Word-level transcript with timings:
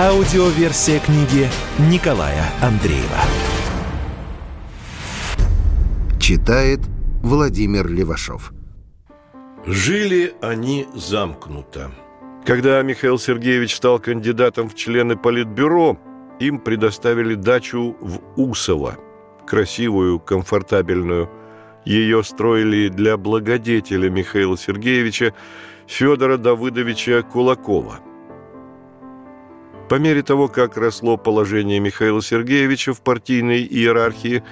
Аудиоверсия 0.00 1.00
книги 1.00 1.48
Николая 1.90 2.44
Андреева. 2.62 3.18
Читает 6.20 6.78
Владимир 7.20 7.88
Левашов. 7.88 8.52
Жили 9.66 10.36
они 10.40 10.86
замкнуто. 10.94 11.90
Когда 12.46 12.80
Михаил 12.82 13.18
Сергеевич 13.18 13.74
стал 13.74 13.98
кандидатом 13.98 14.68
в 14.68 14.76
члены 14.76 15.16
Политбюро, 15.16 15.98
им 16.38 16.60
предоставили 16.60 17.34
дачу 17.34 17.96
в 18.00 18.20
Усово. 18.40 18.98
Красивую, 19.48 20.20
комфортабельную. 20.20 21.28
Ее 21.84 22.22
строили 22.22 22.86
для 22.86 23.16
благодетеля 23.16 24.08
Михаила 24.10 24.56
Сергеевича 24.56 25.34
Федора 25.88 26.36
Давыдовича 26.36 27.22
Кулакова. 27.22 27.98
По 29.88 29.94
мере 29.94 30.22
того, 30.22 30.48
как 30.48 30.76
росло 30.76 31.16
положение 31.16 31.80
Михаила 31.80 32.20
Сергеевича 32.20 32.92
в 32.92 33.00
партийной 33.00 33.62
иерархии, 33.62 34.44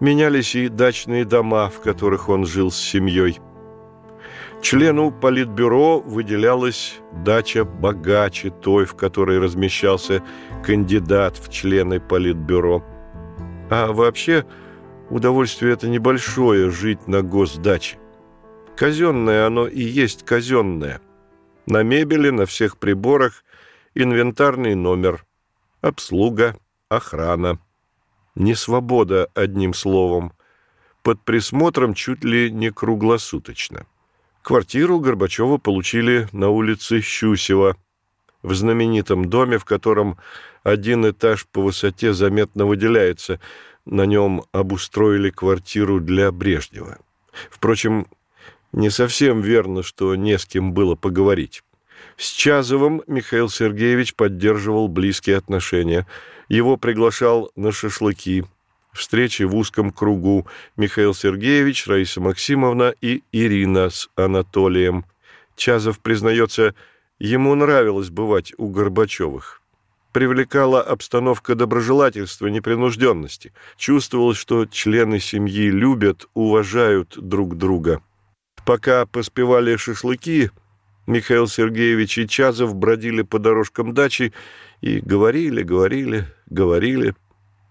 менялись 0.00 0.56
и 0.56 0.68
дачные 0.68 1.24
дома, 1.24 1.68
в 1.68 1.80
которых 1.80 2.28
он 2.28 2.44
жил 2.44 2.72
с 2.72 2.76
семьей. 2.76 3.38
Члену 4.60 5.12
Политбюро 5.12 6.00
выделялась 6.00 6.96
дача 7.24 7.64
богаче 7.64 8.50
той, 8.50 8.84
в 8.84 8.94
которой 8.94 9.38
размещался 9.38 10.22
кандидат 10.64 11.36
в 11.36 11.48
члены 11.50 12.00
Политбюро. 12.00 12.84
А 13.70 13.92
вообще, 13.92 14.44
удовольствие 15.10 15.72
это 15.74 15.88
небольшое– 15.88 16.70
жить 16.72 17.06
на 17.06 17.22
госдаче. 17.22 17.98
Казенное 18.76 19.46
оно 19.46 19.66
и 19.66 19.82
есть 19.82 20.24
казенное. 20.24 21.00
На 21.66 21.82
мебели, 21.82 22.30
на 22.30 22.46
всех 22.46 22.78
приборах, 22.78 23.44
инвентарный 23.94 24.74
номер, 24.74 25.24
обслуга, 25.80 26.56
охрана. 26.88 27.58
Не 28.34 28.54
свобода, 28.54 29.28
одним 29.34 29.74
словом. 29.74 30.32
Под 31.02 31.20
присмотром 31.22 31.94
чуть 31.94 32.24
ли 32.24 32.50
не 32.50 32.70
круглосуточно. 32.70 33.86
Квартиру 34.42 34.98
Горбачева 35.00 35.58
получили 35.58 36.28
на 36.32 36.48
улице 36.48 37.00
Щусева, 37.00 37.76
в 38.42 38.54
знаменитом 38.54 39.26
доме, 39.26 39.58
в 39.58 39.64
котором 39.64 40.18
один 40.62 41.08
этаж 41.08 41.46
по 41.46 41.62
высоте 41.62 42.12
заметно 42.12 42.66
выделяется. 42.66 43.40
На 43.84 44.06
нем 44.06 44.44
обустроили 44.52 45.30
квартиру 45.30 46.00
для 46.00 46.30
Брежнева. 46.30 46.98
Впрочем, 47.50 48.06
не 48.72 48.90
совсем 48.90 49.40
верно, 49.40 49.82
что 49.82 50.14
не 50.14 50.38
с 50.38 50.46
кем 50.46 50.72
было 50.72 50.94
поговорить. 50.94 51.62
С 52.16 52.30
Чазовым 52.30 53.02
Михаил 53.06 53.48
Сергеевич 53.48 54.14
поддерживал 54.14 54.88
близкие 54.88 55.36
отношения. 55.36 56.06
Его 56.48 56.76
приглашал 56.76 57.50
на 57.56 57.72
шашлыки. 57.72 58.44
Встречи 58.92 59.44
в 59.44 59.56
узком 59.56 59.90
кругу 59.90 60.46
Михаил 60.76 61.14
Сергеевич, 61.14 61.86
Раиса 61.86 62.20
Максимовна 62.20 62.94
и 63.00 63.22
Ирина 63.32 63.88
с 63.88 64.10
Анатолием. 64.16 65.06
Чазов 65.56 66.00
признается, 66.00 66.74
ему 67.18 67.54
нравилось 67.54 68.10
бывать 68.10 68.52
у 68.58 68.68
Горбачевых. 68.68 69.62
Привлекала 70.12 70.82
обстановка 70.82 71.54
доброжелательства, 71.54 72.48
непринужденности. 72.48 73.54
Чувствовалось, 73.78 74.36
что 74.36 74.66
члены 74.66 75.20
семьи 75.20 75.70
любят, 75.70 76.26
уважают 76.34 77.16
друг 77.16 77.56
друга. 77.56 78.02
Пока 78.66 79.06
поспевали 79.06 79.76
шашлыки, 79.76 80.50
Михаил 81.06 81.48
Сергеевич 81.48 82.18
и 82.18 82.28
Чазов 82.28 82.74
бродили 82.74 83.22
по 83.22 83.38
дорожкам 83.38 83.92
дачи 83.92 84.32
и 84.80 85.00
говорили, 85.00 85.62
говорили, 85.62 86.26
говорили. 86.46 87.14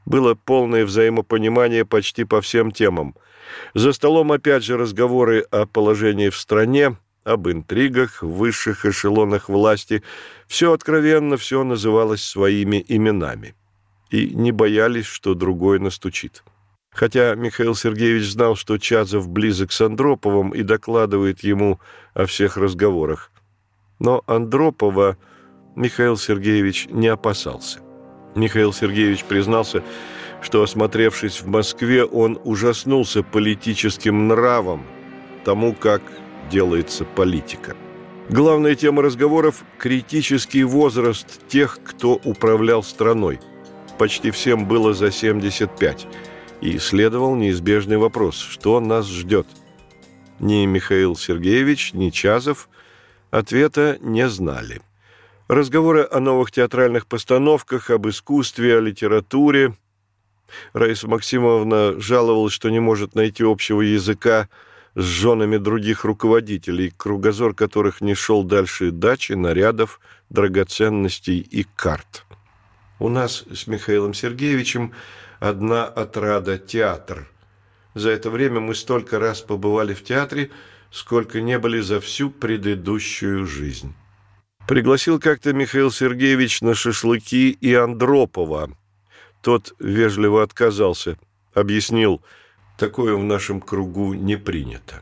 Было 0.06 0.36
полное 0.36 0.86
взаимопонимание 0.86 1.86
почти 1.86 2.26
по 2.26 2.42
всем 2.42 2.72
темам. 2.72 3.16
За 3.74 3.94
столом 3.94 4.32
опять 4.32 4.64
же 4.64 4.78
разговоры 4.78 5.42
о 5.52 5.66
положении 5.66 6.30
в 6.30 6.38
стране, 6.38 6.98
об 7.24 7.48
интригах 7.48 8.24
высших 8.24 8.86
эшелонах 8.86 9.48
власти. 9.48 10.04
Все 10.48 10.74
откровенно, 10.74 11.38
все 11.38 11.64
называлось 11.64 12.24
своими 12.24 12.84
именами. 12.88 13.56
И 14.10 14.32
не 14.36 14.52
боялись, 14.52 15.06
что 15.06 15.36
другой 15.36 15.80
настучит. 15.80 16.44
Хотя 16.94 17.36
Михаил 17.36 17.74
Сергеевич 17.74 18.32
знал, 18.32 18.56
что 18.56 18.78
Чазов 18.78 19.30
близок 19.30 19.72
с 19.72 19.82
Андроповым 19.82 20.52
и 20.52 20.62
докладывает 20.62 21.42
ему 21.42 21.80
о 22.14 22.26
всех 22.26 22.58
разговорах. 22.58 23.32
Но 24.00 24.24
Андропова 24.28 25.18
Михаил 25.76 26.18
Сергеевич 26.18 26.88
не 26.90 27.08
опасался. 27.08 27.80
Михаил 28.36 28.74
Сергеевич 28.74 29.24
признался, 29.24 29.84
что, 30.42 30.64
осмотревшись 30.64 31.42
в 31.42 31.48
Москве, 31.48 32.04
он 32.04 32.40
ужаснулся 32.44 33.24
политическим 33.24 34.28
нравом, 34.28 34.86
тому, 35.46 35.74
как 35.74 36.02
делается 36.50 37.06
политика. 37.06 37.76
Главная 38.30 38.76
тема 38.76 39.02
разговоров– 39.02 39.64
критический 39.78 40.64
возраст 40.64 41.48
тех, 41.48 41.80
кто 41.84 42.16
управлял 42.24 42.84
страной. 42.84 43.40
Почти 43.98 44.32
всем 44.32 44.66
было 44.66 44.94
за 44.94 45.12
75– 45.12 46.08
и 46.62 46.78
следовал 46.78 47.36
неизбежный 47.36 47.98
вопрос, 47.98 48.38
что 48.38 48.80
нас 48.80 49.10
ждет. 49.10 49.48
Ни 50.40 50.66
Михаил 50.66 51.16
Сергеевич, 51.16 51.94
ни 51.94 52.10
Чазов 52.10 52.70
ответа 53.32 53.98
не 54.02 54.28
знали. 54.30 54.82
Разговоры 55.48 56.08
о 56.10 56.20
новых 56.20 56.52
театральных 56.52 57.08
постановках, 57.08 57.90
об 57.90 58.08
искусстве, 58.08 58.78
о 58.78 58.80
литературе. 58.80 59.76
Раиса 60.74 61.08
Максимовна 61.08 62.00
жаловалась, 62.00 62.54
что 62.54 62.70
не 62.70 62.80
может 62.80 63.16
найти 63.16 63.44
общего 63.44 63.82
языка 63.82 64.48
с 64.96 65.04
женами 65.04 65.58
других 65.58 66.06
руководителей, 66.06 66.94
кругозор 66.96 67.54
которых 67.54 68.02
не 68.02 68.14
шел 68.14 68.44
дальше 68.44 68.92
дачи, 68.92 69.34
нарядов, 69.34 70.00
драгоценностей 70.30 71.40
и 71.40 71.66
карт. 71.76 72.26
У 73.00 73.10
нас 73.10 73.46
с 73.52 73.68
Михаилом 73.68 74.14
Сергеевичем 74.14 74.94
одна 75.42 75.86
отрада– 75.86 76.58
театр. 76.60 77.28
За 77.96 78.12
это 78.12 78.30
время 78.30 78.62
мы 78.62 78.76
столько 78.76 79.20
раз 79.20 79.42
побывали 79.42 79.94
в 79.94 80.04
театре, 80.04 80.52
сколько 80.92 81.42
не 81.42 81.60
были 81.60 81.82
за 81.82 82.00
всю 82.00 82.30
предыдущую 82.30 83.46
жизнь. 83.46 83.94
Пригласил 84.68 85.20
как-то 85.20 85.52
Михаил 85.52 85.92
Сергеевич 85.92 86.62
на 86.62 86.76
шашлыки 86.76 87.50
и 87.50 87.74
Андропова. 87.74 88.70
Тот 89.42 89.74
вежливо 89.80 90.44
отказался, 90.44 91.18
объяснил, 91.54 92.22
такое 92.78 93.16
в 93.16 93.24
нашем 93.24 93.60
кругу 93.60 94.14
не 94.14 94.38
принято. 94.38 95.02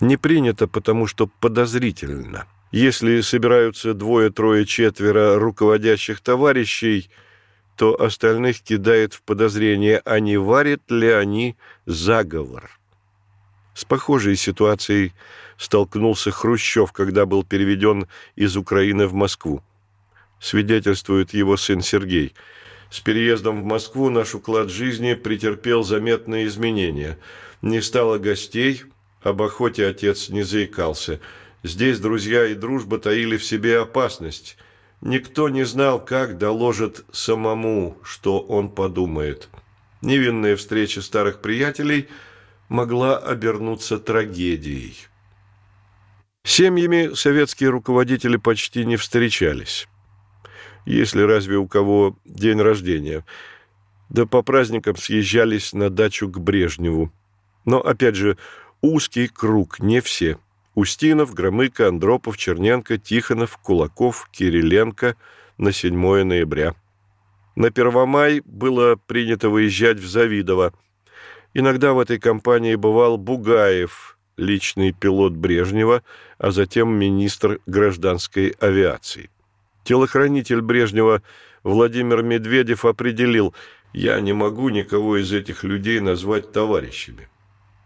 Не 0.00 0.16
принято, 0.16 0.66
потому 0.66 1.06
что 1.06 1.26
подозрительно. 1.40 2.46
Если 2.72 3.20
собираются 3.20 3.92
двое, 3.92 4.30
трое, 4.30 4.64
четверо 4.64 5.38
руководящих 5.38 6.20
товарищей– 6.20 7.10
то 7.78 7.94
остальных 7.94 8.60
кидает 8.62 9.14
в 9.14 9.22
подозрение, 9.22 10.02
а 10.04 10.18
не 10.18 10.36
варят 10.36 10.82
ли 10.90 11.08
они 11.10 11.54
заговор. 11.86 12.76
С 13.72 13.84
похожей 13.84 14.34
ситуацией 14.34 15.12
столкнулся 15.56 16.32
Хрущев, 16.32 16.90
когда 16.90 17.24
был 17.24 17.44
переведен 17.44 18.08
из 18.34 18.56
Украины 18.56 19.06
в 19.06 19.14
Москву. 19.14 19.62
Свидетельствует 20.40 21.32
его 21.32 21.56
сын 21.56 21.80
Сергей. 21.80 22.34
С 22.90 22.98
переездом 22.98 23.62
в 23.62 23.64
Москву 23.64 24.10
наш 24.10 24.34
уклад 24.34 24.70
жизни 24.70 25.14
претерпел 25.14 25.84
заметные 25.84 26.48
изменения. 26.48 27.16
Не 27.62 27.80
стало 27.80 28.18
гостей, 28.18 28.82
об 29.22 29.40
охоте 29.40 29.86
отец 29.86 30.30
не 30.30 30.42
заикался. 30.42 31.20
Здесь 31.62 32.00
друзья 32.00 32.44
и 32.44 32.54
дружба 32.54 32.98
таили 32.98 33.36
в 33.36 33.44
себе 33.44 33.78
опасность– 33.78 34.56
Никто 35.00 35.48
не 35.48 35.64
знал, 35.64 36.04
как 36.04 36.38
доложит 36.38 37.04
самому, 37.12 37.98
что 38.02 38.40
он 38.40 38.68
подумает. 38.68 39.48
Невинная 40.02 40.56
встреча 40.56 41.02
старых 41.02 41.40
приятелей 41.40 42.08
могла 42.68 43.16
обернуться 43.16 43.98
трагедией. 43.98 44.96
Семьями 46.44 47.14
советские 47.14 47.70
руководители 47.70 48.36
почти 48.36 48.84
не 48.84 48.96
встречались. 48.96 49.88
Если 50.84 51.22
разве 51.22 51.58
у 51.58 51.68
кого 51.68 52.16
день 52.24 52.60
рождения. 52.60 53.24
да 54.08 54.24
по 54.24 54.42
праздникам 54.42 54.96
съезжались 54.96 55.74
на 55.74 55.90
дачу 55.90 56.28
к 56.28 56.38
Брежневу. 56.40 57.12
Но, 57.66 57.78
опять 57.78 58.14
же, 58.14 58.38
узкий 58.80 59.28
круг, 59.28 59.80
не 59.80 60.00
все. 60.00 60.38
Устинов, 60.78 61.34
Громыко, 61.34 61.88
Андропов, 61.88 62.36
Черненко, 62.36 62.98
Тихонов, 62.98 63.58
Кулаков, 63.58 64.28
Кириленко 64.30 65.16
на 65.58 65.72
7 65.72 66.22
ноября. 66.22 66.76
На 67.56 67.72
Первомай 67.72 68.42
было 68.44 68.94
принято 68.94 69.48
выезжать 69.48 69.98
в 69.98 70.06
Завидово. 70.06 70.72
Иногда 71.52 71.94
в 71.94 71.98
этой 71.98 72.20
компании 72.20 72.76
бывал 72.76 73.18
Бугаев, 73.18 74.16
личный 74.36 74.92
пилот 74.92 75.32
Брежнева, 75.32 76.04
а 76.38 76.52
затем 76.52 76.96
министр 76.96 77.58
гражданской 77.66 78.50
авиации. 78.60 79.30
Телохранитель 79.82 80.60
Брежнева 80.60 81.22
Владимир 81.64 82.22
Медведев 82.22 82.84
определил, 82.84 83.52
я 83.92 84.20
не 84.20 84.32
могу 84.32 84.68
никого 84.68 85.16
из 85.16 85.32
этих 85.32 85.64
людей 85.64 85.98
назвать 85.98 86.52
товарищами. 86.52 87.28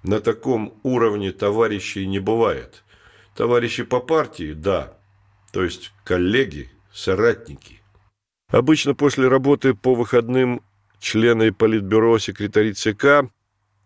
На 0.03 0.21
таком 0.21 0.75
уровне 0.83 1.33
товарищей 1.33 2.07
не 2.07 2.19
бывает. 2.19 2.85
Товарищи 3.37 3.85
по 3.85 4.01
партии– 4.01 4.53
да, 4.55 4.99
то 5.53 5.63
есть 5.63 5.93
коллеги, 6.05 6.71
соратники. 6.93 7.83
Обычно 8.49 8.95
после 8.95 9.29
работы 9.29 9.75
по 9.75 9.95
выходным 9.95 10.63
члены 10.99 11.53
Политбюро, 11.53 12.19
секретари 12.19 12.75
ЦК 12.75 13.31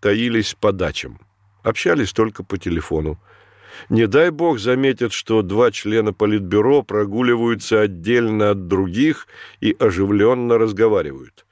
таились 0.00 0.54
по 0.54 0.72
дачам. 0.72 1.20
Общались 1.62 2.12
только 2.12 2.42
по 2.42 2.58
телефону. 2.58 3.20
Не 3.88 4.06
дай 4.06 4.30
бог 4.30 4.58
заметят, 4.58 5.12
что 5.12 5.42
два 5.42 5.70
члена 5.70 6.12
Политбюро 6.12 6.82
прогуливаются 6.82 7.82
отдельно 7.82 8.50
от 8.50 8.68
других 8.68 9.28
и 9.60 9.76
оживленно 9.78 10.58
разговаривают. 10.58 11.45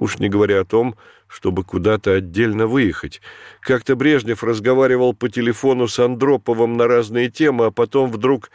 Уж 0.00 0.18
не 0.18 0.30
говоря 0.30 0.60
о 0.60 0.64
том, 0.64 0.96
чтобы 1.28 1.62
куда-то 1.62 2.14
отдельно 2.14 2.66
выехать. 2.66 3.20
Как-то 3.60 3.96
Брежнев 3.96 4.42
разговаривал 4.42 5.12
по 5.12 5.28
телефону 5.28 5.88
с 5.88 5.98
Андроповым 5.98 6.78
на 6.78 6.88
разные 6.88 7.28
темы, 7.28 7.66
а 7.66 7.70
потом 7.70 8.10
вдруг 8.10 8.50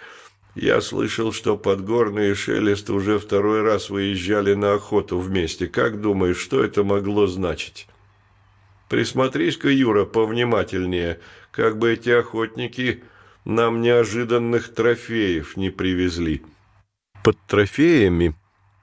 я 0.56 0.82
слышал, 0.82 1.32
что 1.32 1.56
Подгорный 1.56 2.32
и 2.32 2.34
Шелест 2.34 2.90
уже 2.90 3.20
второй 3.20 3.62
раз 3.62 3.92
выезжали 3.92 4.56
на 4.56 4.74
охоту 4.74 5.20
вместе. 5.20 5.68
Как 5.68 6.02
думаешь, 6.02 6.40
что 6.40 6.64
это 6.64 6.84
могло 6.84 7.28
значить? 7.28 7.88
Присмотрись-ка, 8.90 9.70
Юра, 9.70 10.06
повнимательнее, 10.06 11.20
как 11.52 11.78
бы 11.78 11.94
эти 11.94 12.10
охотники 12.10 13.04
нам 13.44 13.82
неожиданных 13.82 14.74
трофеев 14.74 15.58
не 15.58 15.70
привезли. 15.70 16.42
Под 17.24 17.38
трофеями 17.46 18.34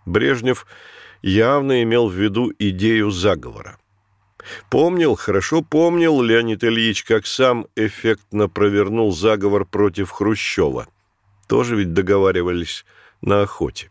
Брежнев 0.07 0.65
явно 1.23 1.83
имел 1.83 2.09
в 2.09 2.15
виду 2.15 2.53
идею 2.59 3.11
заговора. 3.11 3.79
Помнил, 4.71 5.15
хорошо 5.15 5.63
помнил 5.63 6.21
Леонид 6.21 6.65
Ильич, 6.65 7.05
как 7.05 7.27
сам 7.27 7.67
эффектно 7.77 8.49
провернул 8.49 9.13
заговор 9.13 9.65
против 9.65 10.11
Хрущева– 10.11 10.89
тоже 11.53 11.77
ведь 11.77 11.93
договаривались 11.93 12.87
на 13.21 13.43
охоте. 13.43 13.91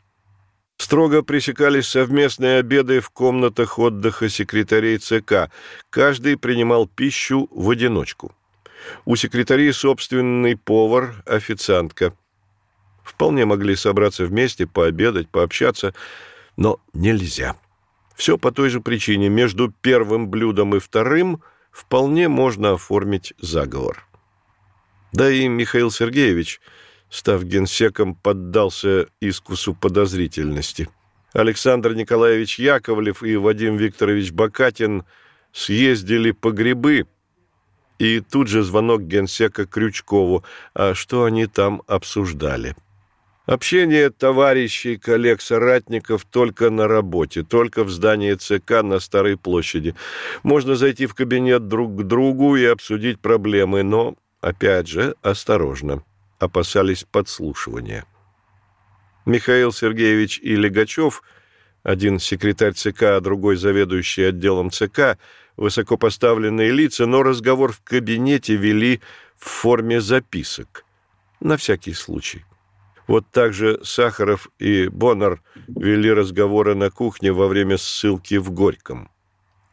Строго 0.78 1.22
пресекались 1.22 1.90
совместные 1.90 2.58
обеды 2.58 3.02
в 3.02 3.12
комнатах 3.12 3.78
отдыха 3.78 4.30
секретарей 4.30 4.98
ЦК. 4.98 5.52
Каждый 5.92 6.38
принимал 6.38 6.88
пищу 6.88 7.48
в 7.52 7.70
одиночку. 7.70 8.36
У 9.06 9.16
секретарей 9.16 9.72
собственный 9.74 10.58
повар, 10.58 11.22
официантка. 11.28 12.16
Вполне 13.04 13.46
могли 13.46 13.76
собраться 13.76 14.26
вместе, 14.26 14.66
пообедать, 14.66 15.30
пообщаться, 15.30 15.94
но 16.62 16.80
нельзя. 16.94 17.56
Все 18.16 18.38
по 18.38 18.52
той 18.52 18.70
же 18.70 18.82
причине. 18.82 19.30
Между 19.30 19.74
первым 19.82 20.30
блюдом 20.30 20.76
и 20.76 20.80
вторым 20.80 21.42
вполне 21.72 22.28
можно 22.28 22.74
оформить 22.74 23.34
заговор. 23.40 24.06
Да 25.12 25.30
и 25.32 25.48
Михаил 25.48 25.92
Сергеевич– 25.92 26.62
став 27.12 27.44
генсеком, 27.44 28.16
поддался 28.16 29.08
искусу 29.22 29.74
подозрительности. 29.74 30.88
Александр 31.34 31.94
Николаевич 31.94 32.58
Яковлев 32.60 33.22
и 33.24 33.36
Вадим 33.36 33.78
Викторович 33.78 34.32
Бакатин 34.32 35.04
съездили 35.52 36.32
по 36.32 36.52
грибы, 36.52 37.06
и 38.00 38.22
тут 38.22 38.48
же 38.48 38.64
звонок 38.64 39.02
генсека 39.02 39.66
Крючкову, 39.66 40.44
а 40.74 40.94
что 40.96 41.26
они 41.26 41.46
там 41.48 41.84
обсуждали. 41.88 42.76
Общение 43.46 44.12
товарищей, 44.12 44.98
коллег, 44.98 45.42
соратников 45.42 46.26
только 46.26 46.70
на 46.70 46.88
работе, 46.88 47.42
только 47.44 47.84
в 47.84 47.90
здании 47.90 48.36
ЦК 48.36 48.84
на 48.84 49.00
Старой 49.00 49.36
площади. 49.36 49.96
Можно 50.44 50.76
зайти 50.76 51.08
в 51.08 51.16
кабинет 51.16 51.68
друг 51.68 51.96
к 51.96 52.04
другу 52.04 52.56
и 52.56 52.66
обсудить 52.66 53.20
проблемы, 53.20 53.82
но, 53.82 54.16
опять 54.42 54.88
же, 54.88 55.16
осторожно 55.24 56.04
опасались 56.38 57.04
подслушивания. 57.04 58.06
Михаил 59.26 59.72
Сергеевич 59.72 60.40
и 60.40 60.56
Легачев, 60.56 61.24
один 61.84 62.20
секретарь 62.20 62.74
ЦК, 62.74 63.04
а 63.04 63.22
другой 63.22 63.56
заведующий 63.56 64.24
отделом 64.24 64.70
ЦК, 64.70 65.18
высокопоставленные 65.58 66.72
лица, 66.72 67.08
но 67.08 67.24
разговор 67.24 67.72
в 67.72 67.82
кабинете 67.82 68.56
вели 68.56 69.02
в 69.36 69.46
форме 69.50 70.00
записок, 70.00 70.86
на 71.40 71.58
всякий 71.58 71.94
случай. 71.94 72.46
Вот 73.12 73.26
так 73.30 73.52
же 73.52 73.78
Сахаров 73.84 74.50
и 74.58 74.88
Боннер 74.88 75.42
вели 75.68 76.14
разговоры 76.14 76.76
на 76.76 76.90
кухне 76.90 77.34
во 77.34 77.50
время 77.50 77.78
ссылки 77.78 78.36
в 78.36 78.52
Горьком. 78.52 79.12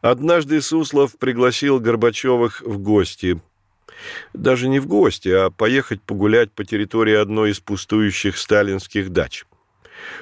Однажды 0.01 0.61
Суслов 0.61 1.17
пригласил 1.17 1.79
Горбачевых 1.79 2.61
в 2.61 2.79
гости– 2.79 3.41
даже 4.33 4.67
не 4.67 4.79
в 4.79 4.87
гости, 4.87 5.29
а 5.29 5.49
поехать 5.49 6.01
погулять 6.01 6.51
по 6.51 6.65
территории 6.65 7.15
одной 7.15 7.51
из 7.51 7.59
пустующих 7.61 8.37
сталинских 8.37 9.09
дач. 9.09 9.45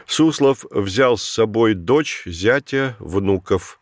Суслов 0.06 0.66
взял 0.72 1.18
с 1.18 1.24
собой 1.24 1.74
дочь, 1.74 2.22
зятя, 2.26 2.96
внуков. 3.00 3.80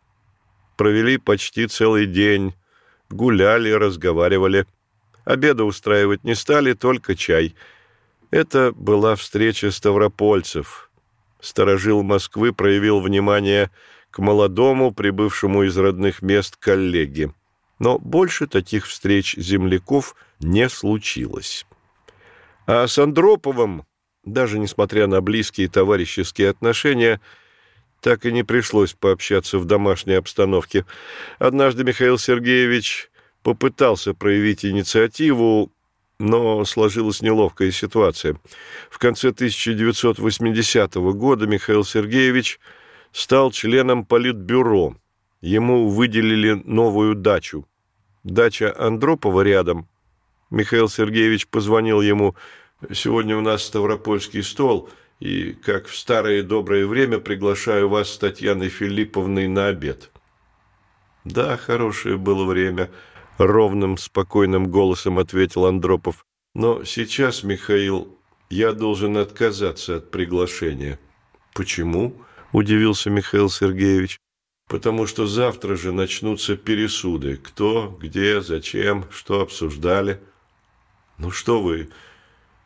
Провели 0.78 1.18
почти 1.18 1.68
целый 1.68 2.06
день, 2.08 2.54
гуляли, 3.10 3.72
разговаривали. 3.72 4.66
Обеда 5.26 5.66
устраивать 5.66 6.24
не 6.24 6.36
стали, 6.36 6.74
только 6.74 7.16
чай. 7.16 7.56
Это 8.36 8.74
была 8.74 9.16
встреча 9.16 9.72
ставропольцев. 9.72 10.90
Сторожил 11.40 12.04
Москвы 12.04 12.54
проявил 12.54 13.00
внимание 13.00 13.72
к 14.12 14.20
молодому, 14.20 14.94
прибывшему 14.94 15.64
из 15.64 15.78
родных 15.78 16.22
мест 16.22 16.58
коллеге 16.58 17.34
но 17.80 18.00
больше 18.00 18.48
таких 18.48 18.88
встреч 18.88 19.36
земляков 19.38 20.16
не 20.40 20.70
случилось. 20.70 21.66
А 22.66 22.88
с 22.88 22.98
Андроповым, 22.98 23.86
даже 24.24 24.60
несмотря 24.60 25.08
на 25.08 25.22
близкие 25.22 25.68
товарищеские 25.68 26.50
отношения, 26.50 27.22
так 28.02 28.26
и 28.26 28.32
не 28.32 28.44
пришлось 28.44 28.94
пообщаться 28.94 29.58
в 29.58 29.66
домашней 29.66 30.14
обстановке. 30.14 30.86
Однажды 31.40 31.84
Михаил 31.84 32.18
Сергеевич 32.18 33.10
попытался 33.44 34.14
проявить 34.14 34.66
инициативу, 34.66 35.72
но 36.20 36.64
сложилась 36.66 37.22
неловкая 37.22 37.72
ситуация. 37.72 38.40
В 38.90 39.00
конце 39.00 39.30
1980 39.30 40.96
года 40.96 41.48
Михаил 41.48 41.84
Сергеевич 41.84 42.60
стал 43.12 43.52
членом 43.52 44.06
Политбюро– 44.06 44.96
Ему 45.46 45.90
выделили 45.90 46.54
новую 46.66 47.14
дачу. 47.14 47.68
Дача 48.24 48.74
Андропова 48.76 49.42
рядом. 49.42 49.88
Михаил 50.50 50.90
Сергеевич 50.90 51.48
позвонил 51.48 52.02
ему 52.02 52.36
«Сегодня 52.92 53.38
у 53.38 53.42
нас 53.42 53.64
Ставропольский 53.64 54.42
стол, 54.42 54.90
и, 55.20 55.52
как 55.52 55.86
в 55.86 55.96
старое 55.96 56.42
доброе 56.42 56.88
время, 56.88 57.20
приглашаю 57.20 57.90
вас 57.90 58.10
с 58.10 58.18
Татьяной 58.18 58.70
Филипповной 58.70 59.48
на 59.48 59.68
обед». 59.68 60.10
«Да, 61.26 61.58
хорошее 61.58 62.18
было 62.18 62.44
время»,— 62.44 62.90
ровным, 63.38 63.98
спокойным 63.98 64.68
голосом 64.70 65.20
ответил 65.20 65.66
Андропов. 65.66 66.26
«Но 66.54 66.84
сейчас, 66.84 67.44
Михаил, 67.44 68.18
я 68.50 68.72
должен 68.72 69.18
отказаться 69.18 69.98
от 69.98 70.12
приглашения». 70.12 71.00
«Почему?»– 71.54 72.16
удивился 72.52 73.10
Михаил 73.10 73.50
Сергеевич 73.50 74.20
потому 74.68 75.06
что 75.08 75.28
завтра 75.28 75.76
же 75.76 75.92
начнутся 75.92 76.58
пересуды. 76.58 77.38
Кто, 77.38 77.98
где, 78.02 78.42
зачем, 78.42 79.06
что 79.12 79.42
обсуждали. 79.42 80.20
Ну 81.18 81.32
что 81.32 81.62
вы, 81.62 81.90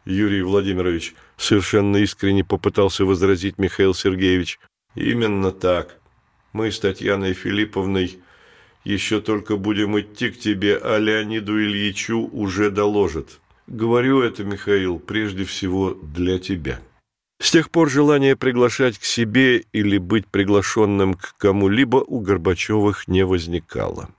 Юрий 0.05 0.41
Владимирович, 0.41 1.13
совершенно 1.37 1.97
искренне 1.97 2.43
попытался 2.43 3.05
возразить 3.05 3.57
Михаил 3.57 3.93
Сергеевич. 3.93 4.59
Именно 4.95 5.51
так. 5.51 5.99
Мы 6.51 6.71
с 6.71 6.79
Татьяной 6.79 7.33
Филипповной 7.33 8.19
еще 8.89 9.21
только 9.21 9.55
будем 9.55 9.99
идти 9.99 10.31
к 10.31 10.39
тебе, 10.39 10.77
а 10.77 10.97
Леониду 10.97 11.61
Ильичу 11.61 12.29
уже 12.31 12.71
доложат. 12.71 13.39
Говорю 13.67 14.21
это, 14.21 14.43
Михаил, 14.43 14.99
прежде 14.99 15.43
всего 15.43 15.93
для 15.93 16.39
тебя». 16.39 16.79
С 17.41 17.51
тех 17.51 17.69
пор 17.69 17.89
желание 17.89 18.35
приглашать 18.35 18.97
к 18.97 19.03
себе 19.03 19.59
или 19.71 19.97
быть 19.97 20.27
приглашенным 20.27 21.13
к 21.13 21.35
кому-либо 21.37 21.97
у 21.97 22.19
Горбачевых 22.19 23.07
не 23.07 23.25
возникало. 23.25 24.09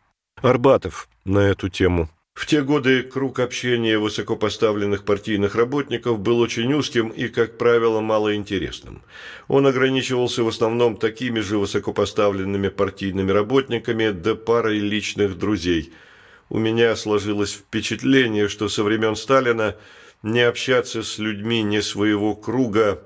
Арбатов 0.41 1.09
на 1.25 1.41
эту 1.41 1.69
тему. 1.69 2.09
В 2.41 2.47
те 2.47 2.63
годы 2.63 3.03
круг 3.03 3.39
общения 3.39 3.99
высокопоставленных 3.99 5.05
партийных 5.05 5.55
работников 5.57 6.21
был 6.21 6.39
очень 6.41 6.73
узким 6.73 7.09
и, 7.11 7.29
как 7.29 7.59
правило, 7.59 8.01
малоинтересным. 8.01 9.03
Он 9.47 9.67
ограничивался 9.67 10.43
в 10.43 10.49
основном 10.49 10.97
такими 10.97 11.41
же 11.41 11.59
высокопоставленными 11.59 12.69
партийными 12.69 13.31
работниками 13.31 14.09
да 14.09 14.35
парой 14.37 14.79
личных 14.79 15.37
друзей. 15.37 15.93
У 16.49 16.59
меня 16.59 16.97
сложилось 16.97 17.53
впечатление, 17.53 18.49
что 18.49 18.71
со 18.71 18.85
времен 18.85 19.17
Сталина 19.17 19.77
не 20.23 20.41
общаться 20.41 21.03
с 21.03 21.19
людьми 21.19 21.63
не 21.63 21.83
своего 21.83 22.35
круга 22.35 23.03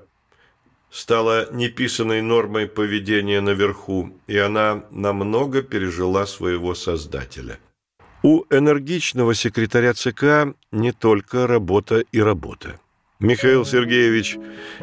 стала 0.89 1.53
неписанной 1.53 2.21
нормой 2.21 2.67
поведения 2.67 3.41
наверху, 3.41 4.17
и 4.27 4.37
она 4.37 4.85
намного 4.91 5.61
пережила 5.61 6.25
своего 6.25 6.73
создателя. 6.73 7.59
У 8.23 8.43
энергичного 8.49 9.35
секретаря 9.35 9.93
ЦК 9.93 10.55
не 10.71 10.91
только 10.91 11.47
работа 11.47 12.03
и 12.11 12.19
работа. 12.19 12.79
Михаил 13.19 13.65
Сергеевич 13.65 14.37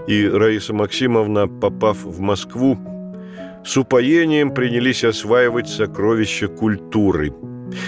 и 0.06 0.26
Раиса 0.26 0.72
Максимовна, 0.72 1.48
попав 1.48 2.02
в 2.04 2.20
Москву, 2.20 2.78
с 3.64 3.76
упоением 3.76 4.54
принялись 4.54 5.04
осваивать 5.04 5.68
сокровища 5.68 6.48
культуры. 6.48 7.32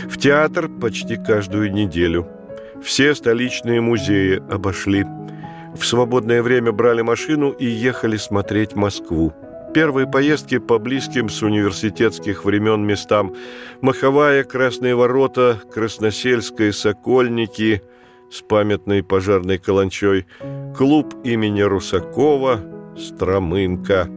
В 0.09 0.19
театр 0.19 0.69
почти 0.69 1.17
каждую 1.17 1.73
неделю. 1.73 2.29
Все 2.83 3.15
столичные 3.15 3.81
музеи 3.81 4.43
обошли– 4.51 5.05
в 5.75 5.85
свободное 5.85 6.41
время 6.41 6.71
брали 6.71 7.03
машину 7.03 7.51
и 7.51 7.67
ехали 7.67 8.17
смотреть 8.17 8.77
Москву. 8.77 9.33
Первые 9.75 10.07
поездки 10.07 10.59
по 10.59 10.79
близким 10.79 11.29
с 11.29 11.43
университетских 11.43 12.45
времен 12.45 12.87
местам 12.87 13.35
Маховая, 13.81 14.45
Красные 14.45 14.95
ворота, 14.95 15.61
Красносельская, 15.73 16.71
Сокольники 16.71 17.83
с 18.31 18.41
памятной 18.43 19.03
пожарной 19.03 19.59
каланчой, 19.59 20.27
клуб 20.77 21.15
имени 21.25 21.63
Русакова, 21.63 22.61
Стромынка. 22.97 24.09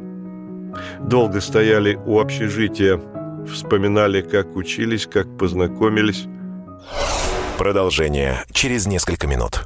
Долго 0.99 1.41
стояли 1.41 1.95
у 2.05 2.19
общежития, 2.19 3.01
вспоминали, 3.51 4.21
как 4.21 4.55
учились, 4.55 5.07
как 5.07 5.39
познакомились. 5.39 6.25
Продолжение 7.57 8.43
через 8.51 8.85
несколько 8.85 9.25
минут. 9.25 9.63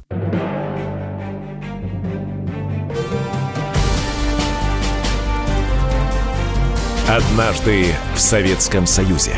Однажды 7.14 7.88
в 8.14 8.18
Советском 8.18 8.86
Союзе. 8.86 9.32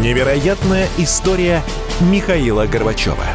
Невероятная 0.00 0.88
история 0.96 1.60
Михаила 2.10 2.64
Горбачева. 2.64 3.26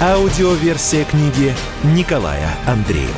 Аудиоверсия 0.00 1.04
книги 1.04 1.52
Николая 1.84 2.48
Андреева. 2.66 3.10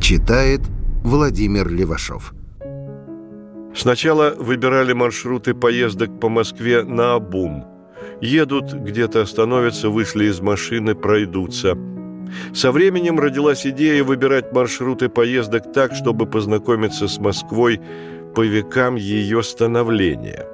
Читает 0.00 0.60
Владимир 1.02 1.68
Левашов. 1.68 2.32
Сначала 3.74 4.36
выбирали 4.38 4.92
маршруты 4.92 5.54
поездок 5.54 6.20
по 6.20 6.28
Москве 6.28 6.84
на 6.84 7.14
обум. 7.14 7.64
Едут, 8.20 8.72
где-то 8.72 9.22
остановятся, 9.22 9.90
вышли 9.90 10.26
из 10.26 10.40
машины, 10.40 10.94
пройдутся– 10.94 11.76
со 12.54 12.72
временем 12.72 13.18
родилась 13.18 13.66
идея 13.66 14.04
выбирать 14.04 14.52
маршруты 14.52 15.08
поездок 15.08 15.72
так, 15.72 15.94
чтобы 15.94 16.26
познакомиться 16.26 17.08
с 17.08 17.18
Москвой 17.18 17.80
по 18.34 18.42
векам 18.42 18.96
ее 18.96 19.42
становления. 19.42 20.46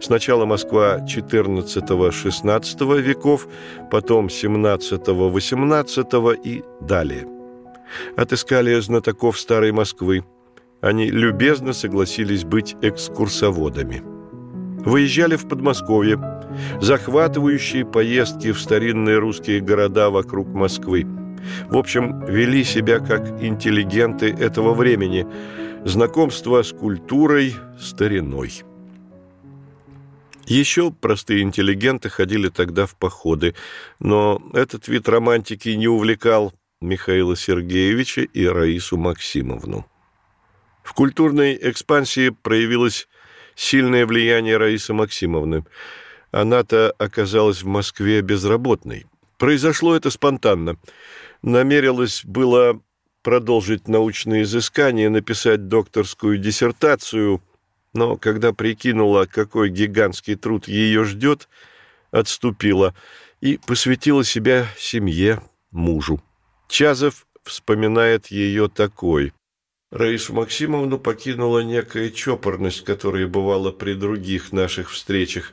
Сначала 0.00 0.44
Москва 0.44 0.98
XIV-XVI 0.98 3.00
веков, 3.00 3.48
потом 3.90 4.26
XVII-XVIII 4.26 6.40
и 6.42 6.62
далее. 6.80 7.26
Отыскали 8.16 8.80
знатоков 8.80 9.38
Старой 9.38 9.72
Москвы. 9.72 10.24
Они 10.80 11.10
любезно 11.10 11.72
согласились 11.72 12.44
быть 12.44 12.76
экскурсоводами. 12.82 14.02
Выезжали 14.84 15.36
в 15.36 15.48
Подмосковье, 15.48 16.20
захватывающие 16.80 17.84
поездки 17.84 18.52
в 18.52 18.60
старинные 18.60 19.18
русские 19.18 19.60
города 19.60 20.10
вокруг 20.10 20.48
Москвы. 20.48 21.06
В 21.68 21.76
общем, 21.76 22.24
вели 22.26 22.64
себя 22.64 22.98
как 22.98 23.42
интеллигенты 23.42 24.30
этого 24.30 24.74
времени, 24.74 25.26
знакомство 25.84 26.62
с 26.62 26.72
культурой, 26.72 27.54
стариной. 27.80 28.62
Еще 30.46 30.90
простые 30.90 31.42
интеллигенты 31.42 32.08
ходили 32.08 32.48
тогда 32.48 32.86
в 32.86 32.96
походы, 32.96 33.54
но 34.00 34.42
этот 34.52 34.88
вид 34.88 35.08
романтики 35.08 35.68
не 35.70 35.86
увлекал 35.86 36.52
Михаила 36.80 37.36
Сергеевича 37.36 38.22
и 38.22 38.44
Раису 38.46 38.96
Максимовну. 38.96 39.86
В 40.82 40.94
культурной 40.94 41.56
экспансии 41.62 42.30
проявилось 42.30 43.08
сильное 43.54 44.06
влияние 44.06 44.56
Раисы 44.56 44.92
Максимовны. 44.92 45.64
Она-то 46.30 46.94
оказалась 46.98 47.62
в 47.62 47.66
Москве 47.66 48.20
безработной. 48.22 49.06
Произошло 49.38 49.94
это 49.96 50.10
спонтанно. 50.10 50.76
Намерилась 51.42 52.22
было 52.24 52.80
продолжить 53.22 53.88
научные 53.88 54.42
изыскания, 54.42 55.10
написать 55.10 55.68
докторскую 55.68 56.38
диссертацию, 56.38 57.42
но 57.92 58.16
когда 58.16 58.52
прикинула, 58.52 59.26
какой 59.26 59.70
гигантский 59.70 60.34
труд 60.34 60.68
ее 60.68 61.04
ждет, 61.04 61.48
отступила 62.10 62.94
и 63.40 63.58
посвятила 63.58 64.24
себя 64.24 64.66
семье, 64.78 65.42
мужу. 65.70 66.22
Чазов 66.68 67.26
вспоминает 67.44 68.28
ее 68.28 68.68
такой. 68.68 69.32
Раису 69.92 70.32
Максимовну 70.32 70.98
покинула 70.98 71.58
некая 71.58 72.08
чопорность, 72.08 72.82
которая 72.82 73.26
бывала 73.26 73.72
при 73.72 73.92
других 73.92 74.50
наших 74.50 74.90
встречах. 74.90 75.52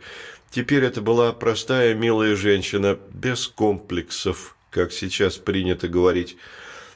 Теперь 0.50 0.86
это 0.86 1.01
была 1.01 1.34
простая, 1.34 1.93
милая 1.93 2.38
женщина, 2.38 2.98
без 3.12 3.48
комплексов, 3.48 4.55
как 4.69 4.93
сейчас 4.93 5.36
принято 5.38 5.89
говорить. 5.89 6.38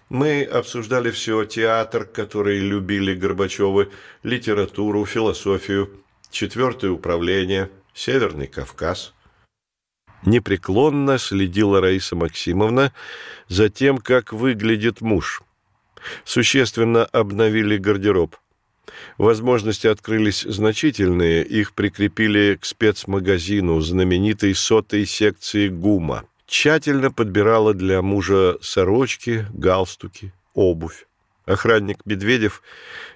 Мы 0.07 0.43
обсуждали 0.43 1.11
все, 1.11 1.43
театр, 1.43 2.05
который 2.05 2.59
любили 2.59 3.13
Горбачевы, 3.13 3.91
литературу, 4.23 5.05
философию, 5.05 5.89
четвертое 6.31 6.91
управление, 6.91 7.69
Северный 7.93 8.47
Кавказ. 8.47 9.13
Непреклонно 10.25 11.17
следила 11.17 11.81
Раиса 11.81 12.15
Максимовна 12.15 12.93
за 13.49 13.69
тем, 13.69 13.97
как 13.97 14.31
выглядит 14.31 15.01
муж– 15.01 15.41
существенно 16.25 17.05
обновили 17.05 17.77
гардероб. 17.77 18.35
Возможности 19.17 19.87
открылись 19.87 20.41
значительные, 20.41 21.43
их 21.43 21.73
прикрепили 21.73 22.57
к 22.59 22.65
спецмагазину 22.65 23.79
знаменитой 23.81 24.55
сотой 24.55 25.05
секции 25.05 25.69
ГУМа. 25.69 26.25
Тщательно 26.47 27.11
подбирала 27.11 27.73
для 27.73 28.01
мужа 28.01 28.57
сорочки, 28.61 29.47
галстуки, 29.53 30.33
обувь. 30.53 31.05
Охранник 31.45 32.05
Медведев 32.05 32.61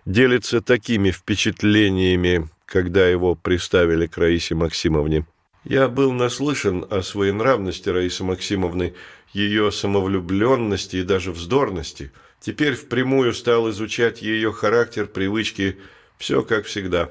делится 0.05 0.61
такими 0.61 1.11
впечатлениями, 1.11 2.49
когда 2.65 3.07
его 3.07 3.35
приставили 3.35 4.07
к 4.07 4.17
Раисе 4.17 4.55
Максимовне. 4.55 5.25
«Я 5.69 5.89
был 5.89 6.13
наслышан 6.13 6.85
о 6.89 7.01
своенравности 7.01 7.89
Раисы 7.89 8.23
Максимовны, 8.23 8.93
ее 9.33 9.71
самовлюбленности 9.71 10.97
и 10.97 11.03
даже 11.03 11.33
вздорности». 11.33 12.11
Теперь 12.39 12.75
впрямую 12.75 13.33
стал 13.33 13.69
изучать 13.71 14.21
ее 14.21 14.53
характер, 14.53 15.07
привычки, 15.07 15.77
все 16.17 16.43
как 16.43 16.65
всегда. 16.65 17.09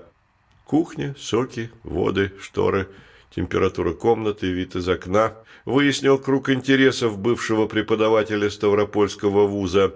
Кухня, 0.65 1.15
соки, 1.19 1.71
воды, 1.83 2.33
шторы, 2.41 2.89
температура 3.35 3.93
комнаты, 3.93 4.47
вид 4.47 4.77
из 4.77 4.89
окна. 4.89 5.35
Выяснил 5.65 6.19
круг 6.19 6.49
интересов 6.49 7.19
бывшего 7.19 7.67
преподавателя 7.67 8.49
Ставропольского 8.49 9.47
вуза. 9.47 9.95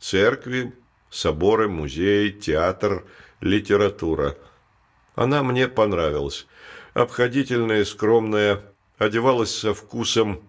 Церкви, 0.00 0.72
соборы, 1.08 1.68
музей, 1.68 2.32
театр, 2.32 3.04
литература. 3.40 4.36
Она 5.14 5.42
мне 5.42 5.68
понравилась. 5.68 6.46
Обходительная, 6.94 7.84
скромная, 7.84 8.62
одевалась 8.98 9.54
со 9.54 9.74
вкусом. 9.74 10.40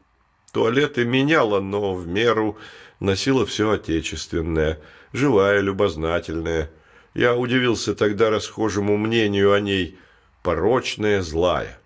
Туалеты 0.53 1.03
меняла, 1.03 1.59
но 1.59 1.93
в 1.93 2.07
меру 2.07 2.57
носила 2.99 3.45
все 3.45 3.71
отечественное, 3.71 4.79
живая, 5.11 5.59
любознательная. 5.59 6.71
Я 7.13 7.35
удивился 7.35 7.93
тогда 7.93 8.29
расхожему 8.29 8.97
мнению 8.97 9.53
о 9.53 9.59
ней– 9.59 9.97
порочная, 10.45 11.23
злая. 11.23 11.79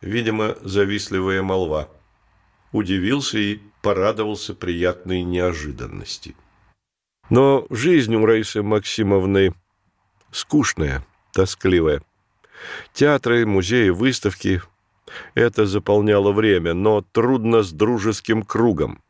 видимо, 0.00 0.56
завистливая 0.62 1.42
молва. 1.42 1.88
Удивился 2.72 3.38
и 3.38 3.60
порадовался 3.82 4.52
приятной 4.54 5.22
неожиданности. 5.22 6.34
Но 7.30 7.66
жизнь 7.70 8.14
у 8.16 8.26
Раисы 8.26 8.62
Максимовны 8.62 9.54
скучная, 10.32 11.06
тоскливая. 11.32 12.02
Театры, 12.92 13.46
музеи, 13.46 13.90
выставки– 13.90 14.62
это 15.34 15.66
заполняло 15.66 16.32
время, 16.32 16.74
но 16.74 17.04
трудно 17.12 17.62
с 17.62 17.72
дружеским 17.72 18.42
кругом. 18.42 19.00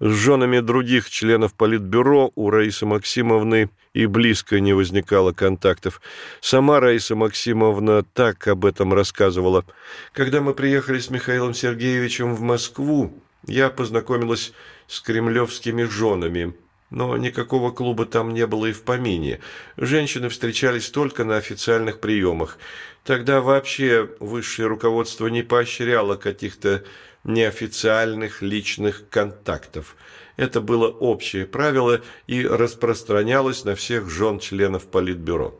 С 0.00 0.12
женами 0.12 0.60
других 0.60 1.10
членов 1.10 1.54
Политбюро 1.54 2.30
у 2.36 2.50
Раисы 2.50 2.86
Максимовны 2.86 3.70
и 3.92 4.06
близко 4.06 4.60
не 4.60 4.72
возникало 4.72 5.32
контактов. 5.32 6.00
Сама 6.40 6.80
Раиса 6.80 7.16
Максимовна 7.16 8.04
так 8.04 8.46
об 8.46 8.64
этом 8.66 8.94
рассказывала. 8.94 9.64
Когда 10.12 10.40
мы 10.40 10.54
приехали 10.54 10.98
с 10.98 11.10
Михаилом 11.10 11.54
Сергеевичем 11.54 12.34
в 12.34 12.40
Москву, 12.40 13.12
я 13.46 13.68
познакомилась 13.68 14.52
с 14.86 15.00
кремлевскими 15.00 15.84
женами, 15.84 16.54
но 16.90 17.16
никакого 17.16 17.70
клуба 17.70 18.06
там 18.06 18.32
не 18.32 18.46
было 18.46 18.66
и 18.66 18.72
в 18.72 18.82
помине. 18.82 19.40
Женщины 19.76 20.28
встречались 20.28 20.90
только 20.90 21.24
на 21.24 21.36
официальных 21.36 22.00
приемах. 22.00 22.58
Тогда 23.04 23.40
вообще 23.40 24.08
высшее 24.20 24.68
руководство 24.68 25.26
не 25.26 25.42
поощряло 25.42 26.16
каких-то 26.16 26.84
неофициальных 27.24 28.42
личных 28.42 29.08
контактов. 29.08 29.96
Это 30.36 30.60
было 30.60 30.88
общее 30.88 31.46
правило 31.46 32.00
и 32.26 32.46
распространялось 32.46 33.64
на 33.64 33.74
всех 33.74 34.10
жен 34.10 34.38
членов 34.38 34.86
Политбюро. 34.86 35.58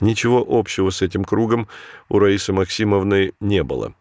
Ничего 0.00 0.44
общего 0.48 0.90
с 0.90 1.02
этим 1.02 1.24
кругом 1.24 1.68
у 2.08 2.18
Раисы 2.18 2.52
Максимовны 2.52 3.32
не 3.40 3.62
было. 3.62 3.94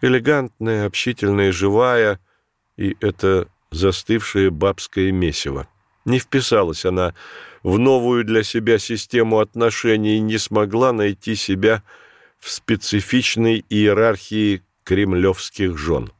Элегантная, 0.00 0.86
общительная, 0.86 1.50
живая, 1.50 2.20
и 2.76 2.96
это 3.00 3.48
застывшее 3.70 4.50
бабское 4.50 5.10
месиво. 5.10 5.66
Не 6.04 6.18
вписалась 6.18 6.84
она 6.84 7.14
в 7.62 7.78
новую 7.78 8.24
для 8.24 8.42
себя 8.42 8.78
систему 8.78 9.38
отношений 9.38 10.16
и 10.16 10.20
не 10.20 10.38
смогла 10.38 10.92
найти 10.92 11.34
себя 11.34 11.82
в 12.38 12.50
специфичной 12.50 13.64
иерархии 13.70 14.62
кремлевских 14.84 15.78
жен. 15.78 16.12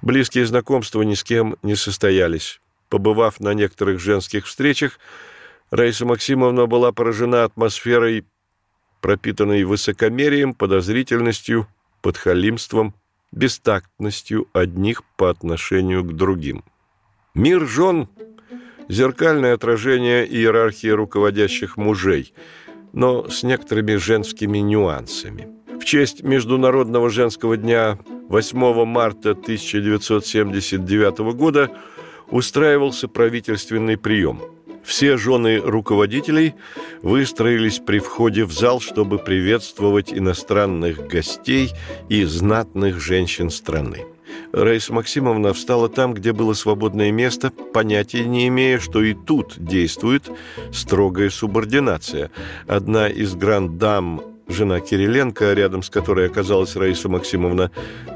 Близкие 0.00 0.46
знакомства 0.46 1.02
ни 1.02 1.14
с 1.14 1.24
кем 1.24 1.56
не 1.62 1.74
состоялись. 1.74 2.60
Побывав 2.88 3.40
на 3.40 3.52
некоторых 3.54 3.98
женских 3.98 4.46
встречах, 4.46 5.00
Раиса 5.70 6.06
Максимовна 6.06 6.66
была 6.66 6.92
поражена 6.92 7.42
атмосферой, 7.42 8.24
пропитанной 9.00 9.64
высокомерием, 9.64 10.54
подозрительностью, 10.54 11.66
подхалимством, 12.00 12.94
бестактностью 13.32 14.46
одних 14.52 15.02
по 15.16 15.30
отношению 15.30 16.04
к 16.04 16.12
другим. 16.14 16.62
Мир 17.34 17.66
жен– 17.66 18.08
зеркальное 18.88 19.54
отражение 19.54 20.26
иерархии 20.26 20.88
руководящих 20.88 21.76
мужей, 21.76 22.32
но 22.92 23.28
с 23.28 23.42
некоторыми 23.42 23.96
женскими 23.96 24.58
нюансами. 24.58 25.48
В 25.80 25.84
честь 25.84 26.22
Международного 26.22 27.10
женского 27.10 27.56
дня 27.56 27.98
8 28.28 28.84
марта 28.84 29.32
1979 29.32 31.34
года 31.34 31.70
устраивался 32.30 33.08
правительственный 33.08 33.98
прием. 33.98 34.40
Все 34.82 35.16
жены 35.16 35.58
руководителей 35.58 36.54
выстроились 37.02 37.78
при 37.78 37.98
входе 37.98 38.44
в 38.44 38.52
зал, 38.52 38.80
чтобы 38.80 39.18
приветствовать 39.18 40.12
иностранных 40.12 41.08
гостей 41.08 41.72
и 42.08 42.24
знатных 42.24 43.00
женщин 43.00 43.50
страны. 43.50 44.04
Раиса 44.52 44.92
Максимовна 44.92 45.52
встала 45.52 45.88
там, 45.88 46.14
где 46.14 46.32
было 46.32 46.54
свободное 46.54 47.10
место, 47.10 47.50
понятия 47.50 48.24
не 48.24 48.48
имея, 48.48 48.78
что 48.78 49.02
и 49.02 49.14
тут 49.14 49.54
действует 49.56 50.30
строгая 50.72 51.30
субординация. 51.30 52.30
Одна 52.66 53.08
из 53.08 53.34
гранд-дам 53.34 54.22
жена 54.48 54.80
Кириленко, 54.80 55.52
рядом 55.52 55.82
с 55.82 55.90
которой 55.90 56.26
оказалась 56.26 56.76
Раиса 56.76 57.08
Максимовна, 57.08 57.70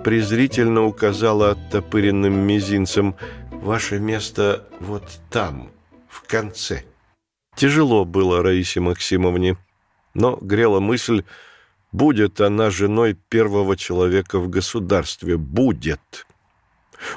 презрительно 0.05 0.85
указала 0.85 1.51
оттопыренным 1.53 2.35
мизинцем 2.35 3.17
«Ваше 3.51 3.99
место 3.99 4.69
вот 4.81 5.05
там, 5.31 5.71
в 6.09 6.27
конце». 6.27 6.85
Тяжело 7.57 8.05
было 8.05 8.43
Раисе 8.43 8.81
Максимовне, 8.81 9.57
но 10.15 10.39
грела 10.41 10.81
мысль, 10.81 11.25
будет 11.93 12.41
она 12.41 12.71
женой 12.71 13.17
первого 13.29 13.77
человека 13.77 14.39
в 14.39 14.49
государстве, 14.49 15.37
будет. 15.37 16.27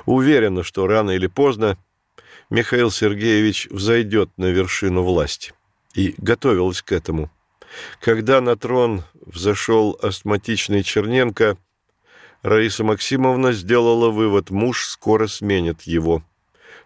Уверена, 0.06 0.64
что 0.64 0.88
рано 0.88 1.12
или 1.12 1.28
поздно 1.28 1.78
Михаил 2.50 2.92
Сергеевич 2.92 3.68
взойдет 3.72 4.30
на 4.38 4.46
вершину 4.46 5.04
власти. 5.04 5.54
И 5.94 6.16
готовилась 6.18 6.82
к 6.82 6.92
этому– 6.92 7.30
когда 8.00 8.42
на 8.42 8.56
трон 8.56 9.04
взошел 9.14 9.98
астматичный 10.02 10.84
Черненко, 10.84 11.58
Раиса 12.42 12.84
Максимовна 12.84 13.52
сделала 13.54 14.10
вывод– 14.10 14.50
муж 14.50 14.86
скоро 14.88 15.28
сменит 15.28 15.84
его. 15.84 16.24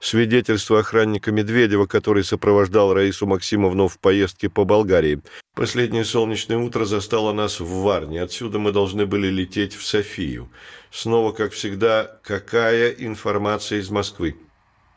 Свидетельство 0.05 0.81
охранника 0.81 1.31
Медведева, 1.31 1.87
который 1.87 2.23
сопровождал 2.23 2.93
Раису 2.93 3.25
Максимовну 3.25 3.87
в 3.87 3.97
поездке 3.97 4.49
по 4.49 4.63
Болгарии. 4.63 5.21
Последнее 5.55 6.05
солнечное 6.05 6.59
утро 6.59 6.85
застало 6.85 7.33
нас 7.33 7.59
в 7.59 7.67
Варне. 7.67 8.21
Отсюда 8.21 8.59
мы 8.59 8.71
должны 8.71 9.07
были 9.07 9.29
лететь 9.29 9.73
в 9.73 9.83
Софию. 9.83 10.51
Снова, 10.91 11.31
как 11.31 11.53
всегда, 11.53 12.19
какая 12.21 12.91
информация 12.91 13.79
из 13.79 13.89
Москвы? 13.89 14.35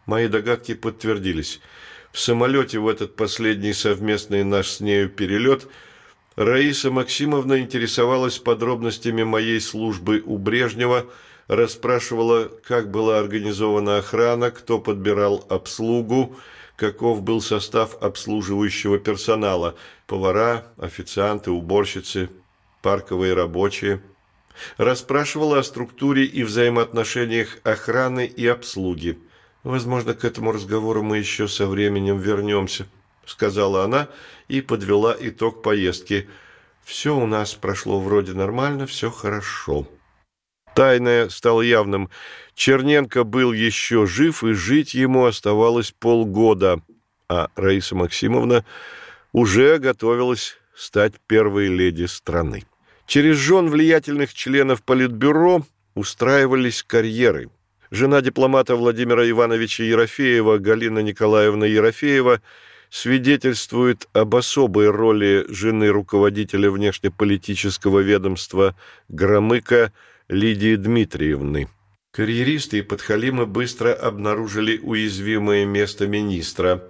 Мои 0.04 0.28
догадки 0.28 0.74
подтвердились– 0.74 1.60
в 2.12 2.20
самолете 2.20 2.78
в 2.78 2.88
этот 2.88 3.16
последний 3.16 3.72
совместный 3.72 4.42
наш 4.42 4.68
с 4.68 4.80
нею 4.80 5.10
перелет 5.10 5.68
Раиса 6.36 6.90
Максимовна 6.90 7.60
интересовалась 7.60 8.38
подробностями 8.38 9.24
моей 9.24 9.60
службы 9.60 10.22
у 10.24 10.38
Брежнева, 10.38 11.06
расспрашивала, 11.48 12.50
как 12.66 12.90
была 12.90 13.18
организована 13.18 13.98
охрана, 13.98 14.50
кто 14.50 14.78
подбирал 14.78 15.44
обслугу, 15.48 16.36
каков 16.76 17.22
был 17.22 17.40
состав 17.40 17.96
обслуживающего 18.00 18.98
персонала, 18.98 19.74
повара, 20.06 20.66
официанты, 20.76 21.50
уборщицы, 21.50 22.28
парковые 22.82 23.34
рабочие. 23.34 24.00
Расспрашивала 24.76 25.58
о 25.58 25.62
структуре 25.62 26.24
и 26.24 26.44
взаимоотношениях 26.44 27.58
охраны 27.64 28.26
и 28.26 28.46
обслуги. 28.46 29.18
«Возможно, 29.64 30.14
к 30.14 30.24
этому 30.24 30.52
разговору 30.52 31.02
мы 31.02 31.18
еще 31.18 31.48
со 31.48 31.66
временем 31.66 32.18
вернемся»,— 32.18 32.86
сказала 33.26 33.84
она 33.84 34.08
и 34.48 34.60
подвела 34.60 35.16
итог 35.18 35.62
поездки. 35.62 36.28
«Все 36.84 37.16
у 37.16 37.26
нас 37.26 37.54
прошло 37.54 38.00
вроде 38.00 38.32
нормально, 38.34 38.86
все 38.86 39.10
хорошо». 39.10 39.86
Тайное 40.78 41.28
стало 41.28 41.62
явным. 41.62 42.08
Черненко 42.54 43.24
был 43.24 43.52
еще 43.52 44.06
жив, 44.06 44.44
и 44.44 44.52
жить 44.52 44.94
ему 44.94 45.24
оставалось 45.24 45.90
полгода, 45.90 46.80
а 47.28 47.48
Раиса 47.56 47.96
Максимовна 47.96 48.64
уже 49.32 49.78
готовилась 49.78 50.56
стать 50.76 51.14
первой 51.26 51.66
леди 51.66 52.04
страны. 52.04 52.62
Через 53.08 53.38
жен 53.38 53.68
влиятельных 53.70 54.32
членов 54.32 54.84
Политбюро 54.84 55.62
устраивались 55.96 56.84
карьеры– 56.84 57.50
Жена 57.90 58.20
дипломата 58.20 58.76
Владимира 58.76 59.28
Ивановича 59.28 59.82
Ерофеева, 59.82 60.58
Галина 60.58 60.98
Николаевна 61.00 61.66
Ерофеева, 61.66 62.40
свидетельствует 62.90 64.06
об 64.12 64.36
особой 64.36 64.90
роли 64.90 65.44
жены 65.48 65.88
руководителя 65.88 66.70
внешнеполитического 66.70 68.00
ведомства 68.00 68.76
Громыка 69.08 69.92
Лидии 70.28 70.76
Дмитриевны. 70.76 71.68
Карьеристы 72.12 72.78
и 72.78 72.82
подхалимы 72.82 73.46
быстро 73.46 73.92
обнаружили 73.94 74.78
уязвимое 74.78 75.64
место 75.64 76.06
министра. 76.06 76.84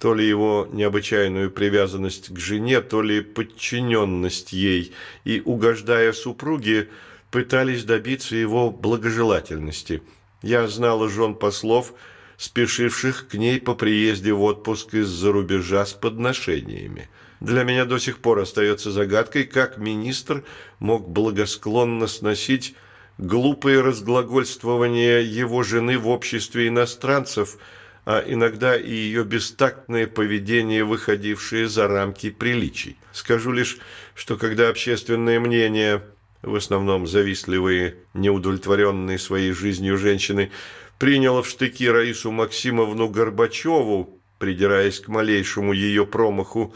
То 0.00 0.14
ли 0.14 0.26
его 0.26 0.68
необычайную 0.72 1.50
привязанность 1.50 2.32
к 2.32 2.38
жене, 2.38 2.80
то 2.80 3.02
ли 3.02 3.20
подчиненность 3.20 4.52
ей, 4.52 4.92
и, 5.24 5.40
угождая 5.44 6.12
супруге, 6.12 6.88
пытались 7.30 7.84
добиться 7.84 8.36
его 8.36 8.70
благожелательности– 8.70 10.02
я 10.46 10.68
знала 10.68 11.08
жен 11.08 11.34
послов, 11.34 11.92
спешивших 12.36 13.28
к 13.28 13.34
ней 13.34 13.60
по 13.60 13.74
приезде 13.74 14.32
в 14.32 14.42
отпуск 14.42 14.94
из-за 14.94 15.32
рубежа 15.32 15.84
с 15.86 15.92
подношениями. 15.92 17.08
Для 17.40 17.64
меня 17.64 17.84
до 17.84 17.98
сих 17.98 18.18
пор 18.18 18.40
остается 18.40 18.90
загадкой, 18.90 19.44
как 19.44 19.78
министр 19.78 20.44
мог 20.78 21.08
благосклонно 21.08 22.06
сносить 22.06 22.74
глупые 23.18 23.80
разглагольствования 23.80 25.20
его 25.20 25.62
жены 25.62 25.98
в 25.98 26.08
обществе 26.08 26.68
иностранцев, 26.68 27.58
а 28.04 28.22
иногда 28.26 28.76
и 28.76 28.90
ее 28.90 29.24
бестактное 29.24 30.06
поведение, 30.06 30.84
выходившее 30.84 31.68
за 31.68 31.88
рамки 31.88 32.30
приличий. 32.30 32.96
Скажу 33.12 33.52
лишь, 33.52 33.78
что 34.14 34.36
когда 34.36 34.68
общественное 34.68 35.40
мнение 35.40 36.02
в 36.46 36.54
основном 36.54 37.06
завистливые, 37.06 37.96
неудовлетворенные 38.14 39.18
своей 39.18 39.52
жизнью 39.52 39.98
женщины, 39.98 40.50
приняла 40.98 41.42
в 41.42 41.48
штыки 41.48 41.88
Раису 41.88 42.30
Максимовну 42.30 43.08
Горбачеву, 43.08 44.20
придираясь 44.38 45.00
к 45.00 45.08
малейшему 45.08 45.72
ее 45.72 46.06
промаху, 46.06 46.74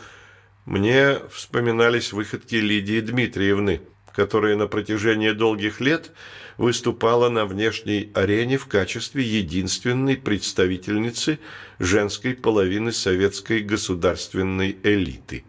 мне 0.70 1.18
вспоминались 1.32 2.12
выходки 2.12 2.54
Лидии 2.54 3.00
Дмитриевны, 3.00 3.80
которая 4.14 4.54
на 4.54 4.68
протяжении 4.68 5.32
долгих 5.32 5.80
лет 5.80 6.12
выступала 6.58 7.28
на 7.28 7.44
внешней 7.44 8.12
арене 8.14 8.56
в 8.56 8.66
качестве 8.66 9.24
единственной 9.24 10.16
представительницы 10.16 11.40
женской 11.80 12.34
половины 12.34 12.92
советской 12.92 13.62
государственной 13.62 14.76
элиты. 14.84 15.44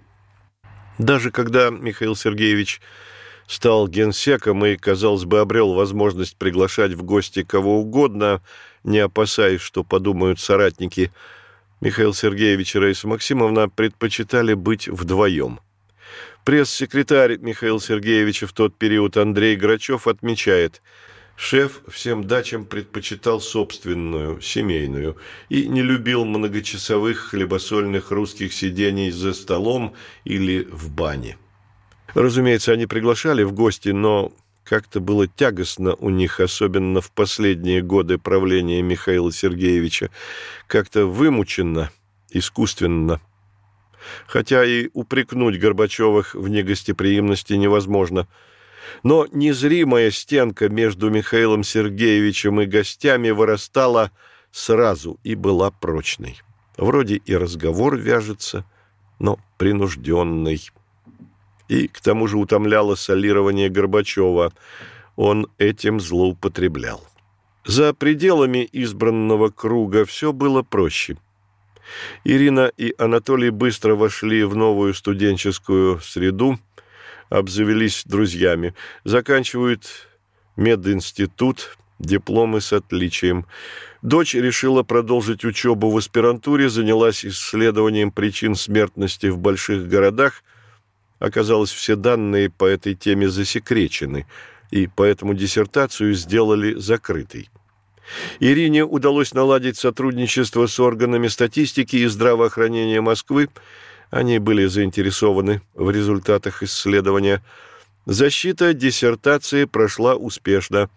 Даже 0.98 1.30
когда 1.30 1.70
Михаил 1.70 2.16
Сергеевич 2.16 2.82
стал 3.46 3.88
генсеком 3.88 4.66
и, 4.66 4.76
казалось 4.76 5.26
бы, 5.26 5.40
обрел 5.40 5.74
возможность 5.74 6.36
приглашать 6.36 6.94
в 6.94 7.04
гости 7.04 7.44
кого 7.44 7.80
угодно, 7.80 8.42
не 8.84 8.98
опасаясь, 8.98 9.62
что 9.62 9.84
подумают 9.84 10.40
соратники, 10.40 11.12
Михаил 11.82 12.14
Сергеевич 12.14 12.76
и 12.76 12.80
Раиса 12.80 13.08
Максимовна 13.08 13.68
предпочитали 13.68 14.54
быть 14.54 14.88
вдвоем. 14.88 15.60
Пресс-секретарь 16.46 17.38
Михаила 17.38 17.82
Сергеевича 17.82 18.48
в 18.48 18.54
тот 18.54 18.78
период 18.78 19.18
Андрей 19.18 19.56
Грачев 19.56 20.08
отмечает– 20.08 20.82
Шеф 21.44 21.82
всем 21.88 22.26
дачам 22.26 22.66
предпочитал 22.66 23.42
собственную, 23.42 24.42
семейную, 24.42 25.18
и 25.50 25.68
не 25.68 25.82
любил 25.82 26.24
многочасовых 26.24 27.32
хлебосольных 27.32 28.12
русских 28.12 28.54
сидений 28.54 29.10
за 29.10 29.34
столом 29.34 29.96
или 30.24 30.68
в 30.72 30.92
бане. 30.92 31.40
Разумеется, 32.14 32.74
они 32.74 32.86
приглашали 32.86 33.42
в 33.42 33.54
гости, 33.54 33.90
но 33.90 34.32
как-то 34.64 35.00
было 35.00 35.28
тягостно 35.28 35.96
у 35.96 36.10
них, 36.10 36.40
особенно 36.40 37.02
в 37.02 37.12
последние 37.12 37.82
годы 37.82 38.18
правления 38.18 38.82
Михаила 38.82 39.32
Сергеевича, 39.32 40.10
как-то 40.68 41.06
вымученно, 41.06 41.92
искусственно. 42.30 43.20
Хотя 44.28 44.66
и 44.66 44.90
упрекнуть 44.94 45.60
Горбачевых 45.60 46.36
в 46.36 46.48
негостеприимности 46.48 47.54
невозможно. 47.54 48.28
Но 49.04 49.28
незримая 49.32 50.12
стенка 50.12 50.70
между 50.70 51.10
Михаилом 51.10 51.64
Сергеевичем 51.64 52.62
и 52.62 52.66
гостями 52.66 53.30
вырастала 53.30 54.12
сразу 54.52 55.20
и 55.24 55.36
была 55.36 55.72
прочной. 55.72 56.42
Вроде 56.78 57.16
и 57.16 57.36
разговор 57.36 57.96
вяжется, 57.96 58.66
но 59.20 59.40
принужденный 59.58 60.72
и 61.72 61.88
к 61.88 62.02
тому 62.02 62.28
же 62.28 62.38
утомляло 62.38 62.96
солирование 62.96 63.70
Горбачева. 63.70 64.52
Он 65.16 65.48
этим 65.58 66.02
злоупотреблял. 66.02 67.02
За 67.66 67.94
пределами 67.94 68.68
избранного 68.74 69.50
круга 69.52 70.04
все 70.04 70.34
было 70.34 70.64
проще. 70.64 71.16
Ирина 72.26 72.72
и 72.76 72.94
Анатолий 72.98 73.52
быстро 73.52 73.96
вошли 73.96 74.44
в 74.44 74.54
новую 74.54 74.94
студенческую 74.94 76.02
среду, 76.02 76.60
обзавелись 77.30 78.04
друзьями, 78.06 78.74
заканчивают 79.06 80.10
мединститут, 80.58 81.78
дипломы 82.00 82.60
с 82.60 82.74
отличием. 82.74 83.46
Дочь 84.02 84.34
решила 84.34 84.84
продолжить 84.84 85.46
учебу 85.46 85.90
в 85.90 85.96
аспирантуре, 85.96 86.68
занялась 86.68 87.24
исследованием 87.26 88.12
причин 88.12 88.56
смертности 88.56 89.28
в 89.28 89.38
больших 89.38 89.88
городах– 89.88 90.44
Оказалось, 91.22 91.70
все 91.70 91.96
данные 91.96 92.50
по 92.50 92.66
этой 92.66 92.96
теме 92.96 93.30
засекречены, 93.30 94.26
и 94.72 94.88
поэтому 94.88 95.36
диссертацию 95.36 96.16
сделали 96.16 96.74
закрытой. 96.74 97.48
Ирине 98.40 98.84
удалось 98.84 99.36
наладить 99.36 99.78
сотрудничество 99.78 100.66
с 100.66 100.80
органами 100.80 101.28
статистики 101.28 101.98
и 101.98 102.08
здравоохранения 102.08 103.02
Москвы. 103.02 103.50
Они 104.10 104.40
были 104.40 104.66
заинтересованы 104.66 105.62
в 105.76 105.92
результатах 105.92 106.64
исследования. 106.64 107.44
Защита 108.08 108.74
диссертации 108.74 109.66
прошла 109.66 110.16
успешно. 110.16 110.90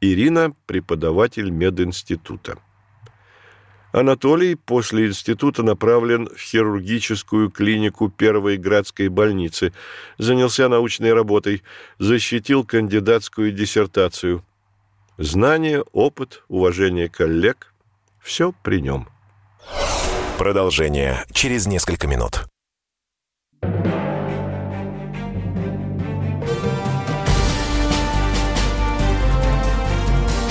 Ирина– 0.00 0.54
преподаватель 0.66 1.50
мединститута. 1.50 2.58
Анатолий 3.92 4.54
после 4.54 5.06
института 5.08 5.62
направлен 5.62 6.28
в 6.34 6.40
хирургическую 6.40 7.50
клинику 7.50 8.08
Первой 8.08 8.56
Градской 8.56 9.08
больницы, 9.08 9.72
занялся 10.16 10.68
научной 10.68 11.12
работой, 11.12 11.62
защитил 11.98 12.64
кандидатскую 12.64 13.52
диссертацию. 13.52 14.42
Знание, 15.18 15.84
опыт, 15.92 16.42
уважение 16.48 17.10
коллег– 17.10 17.74
все 18.20 18.54
при 18.62 18.80
нем. 18.80 19.08
Продолжение 20.38 21.24
через 21.32 21.66
несколько 21.66 22.06
минут. 22.06 22.46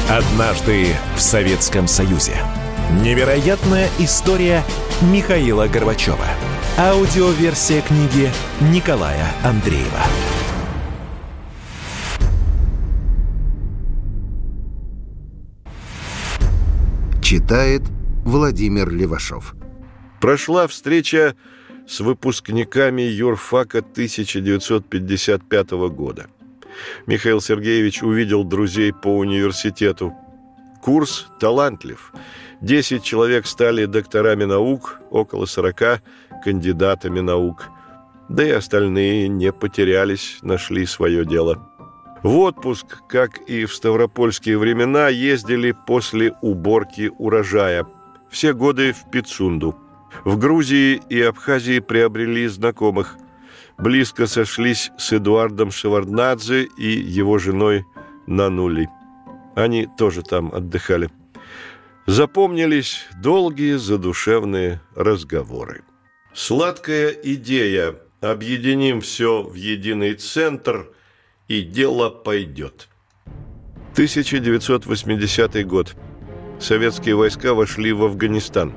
Однажды 0.07 0.93
в 1.15 1.21
Советском 1.21 1.87
Союзе. 1.87 2.35
Невероятная 2.99 3.87
история 3.99 4.63
Михаила 5.01 5.65
Горбачева. 5.67 6.27
Аудиоверсия 6.77 7.81
книги 7.81 8.29
Николая 8.59 9.27
Андреева. 9.45 9.87
Читает 17.23 17.81
Владимир 18.25 18.89
Левашов. 18.89 19.55
Прошла 20.19 20.67
встреча 20.67 21.35
с 21.87 22.01
выпускниками 22.01 23.03
юрфака 23.03 23.79
1955 23.79 25.71
года. 25.71 26.27
Михаил 27.07 27.39
Сергеевич 27.39 28.03
увидел 28.03 28.43
друзей 28.43 28.91
по 28.91 29.17
университету. 29.17 30.13
Курс 30.81 31.27
талантлив– 31.39 32.11
Десять 32.61 33.03
человек 33.03 33.47
стали 33.47 33.85
докторами 33.85 34.43
наук, 34.43 34.99
около 35.09 35.45
сорока– 35.45 36.01
кандидатами 36.43 37.19
наук. 37.19 37.69
Да 38.29 38.43
и 38.43 38.51
остальные 38.51 39.27
не 39.27 39.51
потерялись, 39.51 40.37
нашли 40.43 40.85
свое 40.85 41.25
дело. 41.25 41.67
В 42.23 42.37
отпуск, 42.37 43.01
как 43.09 43.39
и 43.49 43.65
в 43.65 43.73
ставропольские 43.73 44.59
времена, 44.59 45.09
ездили 45.09 45.75
после 45.87 46.35
уборки 46.41 47.11
урожая. 47.17 47.87
Все 48.29 48.53
годы 48.53 48.93
в 48.93 49.09
Пицунду. 49.09 49.75
В 50.23 50.37
Грузии 50.37 51.01
и 51.09 51.19
Абхазии 51.19 51.79
приобрели 51.79 52.47
знакомых. 52.47 53.17
Близко 53.79 54.27
сошлись 54.27 54.91
с 54.97 55.13
Эдуардом 55.13 55.71
Шеварднадзе 55.71 56.63
и 56.77 56.87
его 56.87 57.39
женой 57.39 57.85
Нанули. 58.27 58.87
Они 59.55 59.87
тоже 59.97 60.21
там 60.21 60.53
отдыхали. 60.53 61.09
Запомнились 62.07 63.05
долгие 63.21 63.75
задушевные 63.75 64.81
разговоры. 64.95 65.83
Сладкая 66.33 67.09
идея 67.09 67.95
«Объединим 68.21 69.01
все 69.01 69.43
в 69.43 69.53
единый 69.53 70.15
центр, 70.15 70.91
и 71.47 71.61
дело 71.61 72.09
пойдет». 72.09 72.87
1980 73.93 75.67
год. 75.67 75.95
Советские 76.59 77.15
войска 77.15 77.53
вошли 77.53 77.91
в 77.91 78.03
Афганистан. 78.03 78.73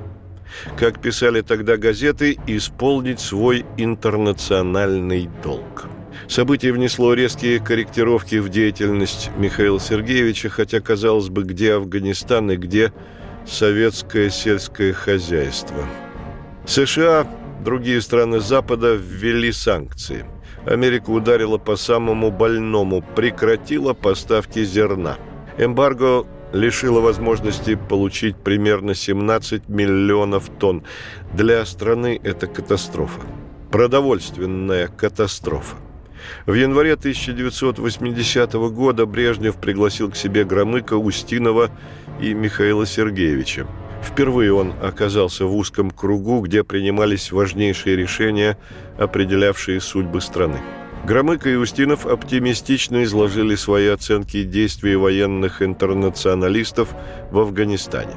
Как 0.77 1.01
писали 1.01 1.41
тогда 1.41 1.77
газеты, 1.77 2.37
исполнить 2.47 3.19
свой 3.19 3.65
интернациональный 3.77 5.29
долг. 5.43 5.87
Событие 6.27 6.73
внесло 6.73 7.13
резкие 7.13 7.59
корректировки 7.59 8.35
в 8.37 8.49
деятельность 8.49 9.29
Михаила 9.37 9.79
Сергеевича, 9.79 10.49
хотя, 10.49 10.79
казалось 10.79 11.29
бы, 11.29 11.43
где 11.43 11.73
Афганистан 11.73 12.51
и 12.51 12.55
где 12.55 12.91
советское 13.45 14.29
сельское 14.29 14.91
хозяйство. 14.91 15.85
США, 16.65 17.27
другие 17.63 18.01
страны 18.01 18.39
Запада 18.39 18.95
ввели 18.95 19.51
санкции. 19.51 20.25
Америка 20.65 21.11
ударила 21.11 21.59
по 21.59 21.75
самому 21.75 22.31
больному, 22.31 23.03
прекратила 23.15 23.93
поставки 23.93 24.63
зерна. 24.63 25.17
Эмбарго 25.59 26.25
лишило 26.53 27.01
возможности 27.01 27.75
получить 27.75 28.35
примерно 28.37 28.95
17 28.95 29.69
миллионов 29.69 30.49
тонн. 30.59 30.83
Для 31.33 31.63
страны 31.65 32.19
это 32.23 32.47
катастрофа. 32.47 33.21
Продовольственная 33.71 34.87
катастрофа. 34.87 35.75
В 36.45 36.53
январе 36.53 36.93
1980 36.93 38.53
года 38.53 39.05
Брежнев 39.05 39.57
пригласил 39.57 40.11
к 40.11 40.15
себе 40.15 40.43
Громыка, 40.43 40.95
Устинова 40.95 41.71
и 42.21 42.33
Михаила 42.33 42.85
Сергеевича. 42.85 43.67
Впервые 44.03 44.53
он 44.53 44.73
оказался 44.81 45.45
в 45.45 45.55
узком 45.55 45.89
кругу, 45.89 46.41
где 46.41 46.63
принимались 46.63 47.31
важнейшие 47.31 47.95
решения, 47.95 48.57
определявшие 48.97 49.81
судьбы 49.81 50.21
страны. 50.21 50.61
Громыко 51.05 51.49
и 51.49 51.55
Устинов 51.55 52.05
оптимистично 52.05 53.03
изложили 53.03 53.55
свои 53.55 53.87
оценки 53.87 54.43
действий 54.43 54.95
военных 54.95 55.61
интернационалистов 55.61 56.95
в 57.31 57.39
Афганистане. 57.39 58.15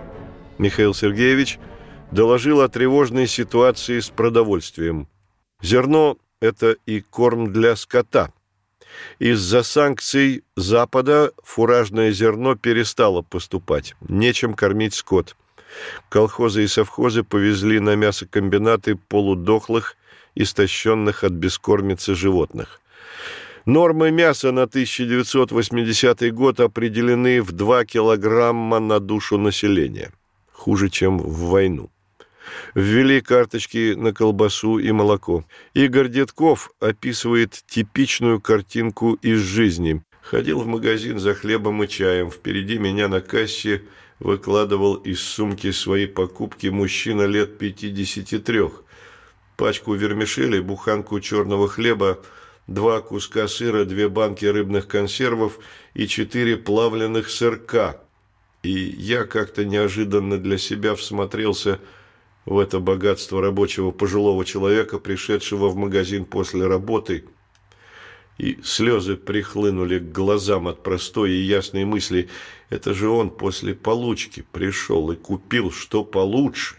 Михаил 0.59 0.95
Сергеевич 0.95 1.59
доложил 2.11 2.61
о 2.61 2.69
тревожной 2.69 3.27
ситуации 3.27 4.01
с 4.01 4.09
продовольствием. 4.09 5.09
Зерно– 5.63 6.17
это 6.41 6.77
и 6.87 7.01
корм 7.01 7.53
для 7.53 7.77
скота. 7.77 8.33
Из-за 9.19 9.63
санкций 9.63 10.45
Запада 10.57 11.33
фуражное 11.43 12.11
зерно 12.13 12.57
перестало 12.57 13.23
поступать, 13.23 13.95
нечем 14.09 14.55
кормить 14.55 14.95
скот. 14.95 15.37
Колхозы 16.09 16.65
и 16.65 16.67
совхозы 16.67 17.23
повезли 17.23 17.79
на 17.79 17.95
мясокомбинаты 17.95 18.97
полудохлых, 18.97 19.97
истощенных 20.35 21.25
от 21.25 21.33
бескормицы 21.33 22.15
животных. 22.15 22.81
Нормы 23.67 24.11
мяса 24.11 24.51
на 24.51 24.63
1980 24.63 26.35
год 26.35 26.59
определены 26.61 27.43
в 27.43 27.53
2 27.53 27.85
килограмма 27.85 28.79
на 28.79 28.99
душу 28.99 29.37
населения. 29.37 30.11
Хуже, 30.53 30.89
чем 30.89 31.19
в 31.19 31.51
войну. 31.51 31.91
Ввели 32.75 33.21
карточки 33.21 33.95
на 33.95 34.13
колбасу 34.13 34.79
и 34.79 34.91
молоко. 34.93 35.45
Игорь 35.75 36.09
Детков 36.09 36.71
описывает 36.81 37.63
типичную 37.67 38.41
картинку 38.41 39.15
из 39.15 39.41
жизни. 39.41 40.03
Ходил 40.23 40.61
в 40.61 40.67
магазин 40.67 41.19
за 41.19 41.35
хлебом 41.35 41.83
и 41.83 41.89
чаем. 41.89 42.31
Впереди 42.31 42.79
меня 42.79 43.09
на 43.09 43.21
кассе 43.21 43.83
выкладывал 44.19 44.95
из 44.95 45.21
сумки 45.21 45.71
свои 45.71 46.07
покупки 46.07 46.67
мужчина 46.67 47.23
лет 47.23 47.59
53. 47.59 48.63
Пачку 49.57 49.95
вермишели, 49.95 50.61
буханку 50.61 51.19
черного 51.21 51.69
хлеба, 51.69 52.21
два 52.67 53.01
куска 53.01 53.49
сыра, 53.49 53.85
две 53.85 54.09
банки 54.09 54.45
рыбных 54.45 54.87
консервов 54.87 55.59
и 55.95 56.07
четыре 56.07 56.57
плавленных 56.57 57.31
сырка. 57.31 58.01
И 58.63 58.71
я 58.71 59.25
как-то 59.25 59.65
неожиданно 59.65 60.39
для 60.39 60.59
себя 60.59 60.95
всмотрелся 60.95 61.81
в 62.49 62.59
это 62.59 62.81
богатство 62.81 63.43
рабочего 63.43 63.91
пожилого 63.91 64.43
человека, 64.43 64.99
пришедшего 64.99 65.69
в 65.69 65.77
магазин 65.77 66.25
после 66.25 66.67
работы, 66.67 67.27
и 68.39 68.59
слезы 68.65 69.17
прихлынули 69.17 69.99
к 69.99 70.13
глазам 70.13 70.67
от 70.67 70.83
простой 70.83 71.33
и 71.33 71.43
ясной 71.43 71.85
мысли. 71.85 72.31
Это 72.71 72.95
же 72.95 73.11
он 73.11 73.31
после 73.31 73.75
получки 73.75 74.47
пришел 74.51 75.11
и 75.11 75.17
купил 75.17 75.71
что 75.71 76.05
получше. 76.05 76.77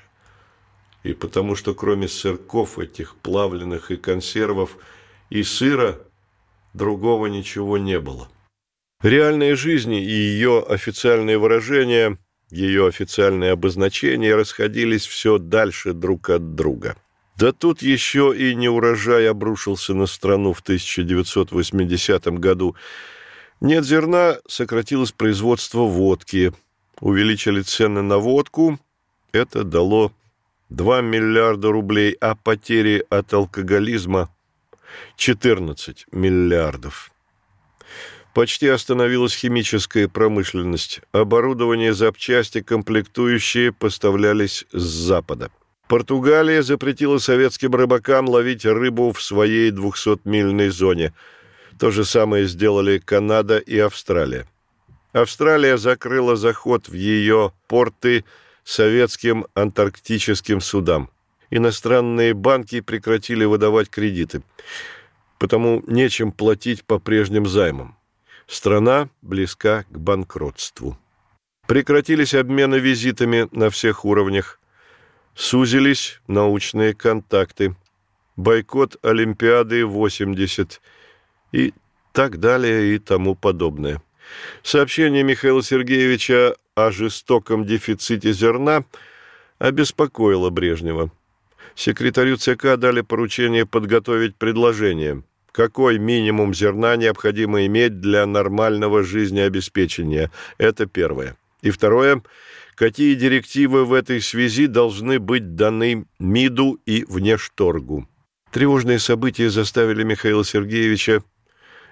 И 1.03 1.13
потому 1.13 1.55
что 1.55 1.75
кроме 1.75 2.07
сырков 2.07 2.79
этих 2.79 3.15
плавленных 3.15 3.91
и 3.91 3.97
консервов 3.97 4.75
и 5.29 5.43
сыра 5.43 5.99
другого 6.73 7.27
ничего 7.27 7.77
не 7.77 7.99
было. 7.99 8.27
Реальной 9.03 9.53
жизни 9.53 10.01
и 10.01 10.11
ее 10.11 10.63
официальные 10.67 11.37
выражения– 11.37 12.17
ее 12.51 12.87
официальные 12.87 13.51
обозначения 13.51 14.35
расходились 14.35 15.05
все 15.05 15.37
дальше 15.37 15.93
друг 15.93 16.29
от 16.29 16.55
друга. 16.55 16.95
Да 17.37 17.51
тут 17.53 17.81
еще 17.81 18.33
и 18.35 18.53
неурожай 18.53 19.29
обрушился 19.29 19.93
на 19.93 20.07
страну 20.07 20.53
в 20.53 20.59
1980 20.59 22.25
году. 22.39 22.75
Нет 23.61 23.85
зерна, 23.85 24.37
сократилось 24.47 25.11
производство 25.11 25.83
водки. 25.83 26.51
Увеличили 26.99 27.61
цены 27.61 28.01
на 28.01 28.17
водку. 28.17 28.77
Это 29.31 29.63
дало 29.63 30.11
2 30.69 31.01
миллиарда 31.01 31.71
рублей, 31.71 32.17
а 32.19 32.35
потери 32.35 33.05
от 33.09 33.33
алкоголизма 33.33 34.29
14 35.15 36.07
миллиардов. 36.11 37.11
Почти 38.39 38.69
остановилась 38.69 39.35
химическая 39.35 40.07
промышленность. 40.07 41.01
Оборудование, 41.11 41.93
запчасти, 41.93 42.61
комплектующие 42.61 43.73
поставлялись 43.73 44.63
с 44.71 44.81
Запада. 44.81 45.51
Португалия 45.89 46.63
запретила 46.63 47.17
советским 47.17 47.75
рыбакам 47.75 48.29
ловить 48.29 48.65
рыбу 48.65 49.11
в 49.11 49.21
своей 49.21 49.71
200-мильной 49.71 50.69
зоне. 50.69 51.13
То 51.77 51.91
же 51.91 52.05
самое 52.05 52.47
сделали 52.47 52.99
Канада 52.99 53.57
и 53.57 53.77
Австралия. 53.77 54.47
Австралия 55.11 55.77
закрыла 55.77 56.37
заход 56.37 56.87
в 56.87 56.93
ее 56.93 57.51
порты 57.67 58.23
советским 58.63 59.47
антарктическим 59.53 60.61
судам. 60.61 61.09
Иностранные 61.49 62.33
банки 62.33 62.79
прекратили 62.79 63.43
выдавать 63.43 63.89
кредиты, 63.89 64.43
потому 65.39 65.83
нечем 65.87 66.31
платить 66.31 66.85
по 66.85 66.99
прежним 66.99 67.45
займам. 67.45 67.98
Страна 68.49 69.09
близка 69.21 69.83
к 69.91 69.99
банкротству. 69.99 70.97
Прекратились 71.67 72.33
обмены 72.33 72.79
визитами 72.79 73.47
на 73.51 73.69
всех 73.69 74.05
уровнях. 74.05 74.59
Сузились 75.35 76.19
научные 76.25 76.95
контакты. 76.95 77.75
Бойкот 78.37 78.97
Олимпиады 79.03 79.85
80 79.85 80.81
и 81.51 81.73
так 82.11 82.39
далее 82.39 82.95
и 82.95 82.97
тому 82.97 83.35
подобное. 83.35 84.01
Сообщение 84.63 85.21
Михаила 85.21 85.61
Сергеевича 85.61 86.55
о 86.73 86.89
жестоком 86.89 87.65
дефиците 87.65 88.33
зерна 88.33 88.83
обеспокоило 89.59 90.49
Брежнева. 90.49 91.11
Секретарю 91.75 92.37
ЦК 92.37 92.77
дали 92.77 93.01
поручение 93.01 93.67
подготовить 93.67 94.37
предложение– 94.37 95.21
какой 95.51 95.99
минимум 95.99 96.53
зерна 96.53 96.95
необходимо 96.95 97.65
иметь 97.65 97.99
для 97.99 98.25
нормального 98.25 99.03
жизнеобеспечения. 99.03 100.31
Это 100.57 100.85
первое. 100.85 101.37
И 101.61 101.71
второе. 101.71 102.21
Какие 102.75 103.15
директивы 103.15 103.83
в 103.83 103.93
этой 103.93 104.21
связи 104.21 104.67
должны 104.67 105.19
быть 105.19 105.55
даны 105.55 106.05
МИДу 106.19 106.79
и 106.85 107.03
внешторгу? 107.03 108.07
Тревожные 108.51 108.99
события 108.99 109.49
заставили 109.49 110.03
Михаила 110.03 110.45
Сергеевича 110.45 111.21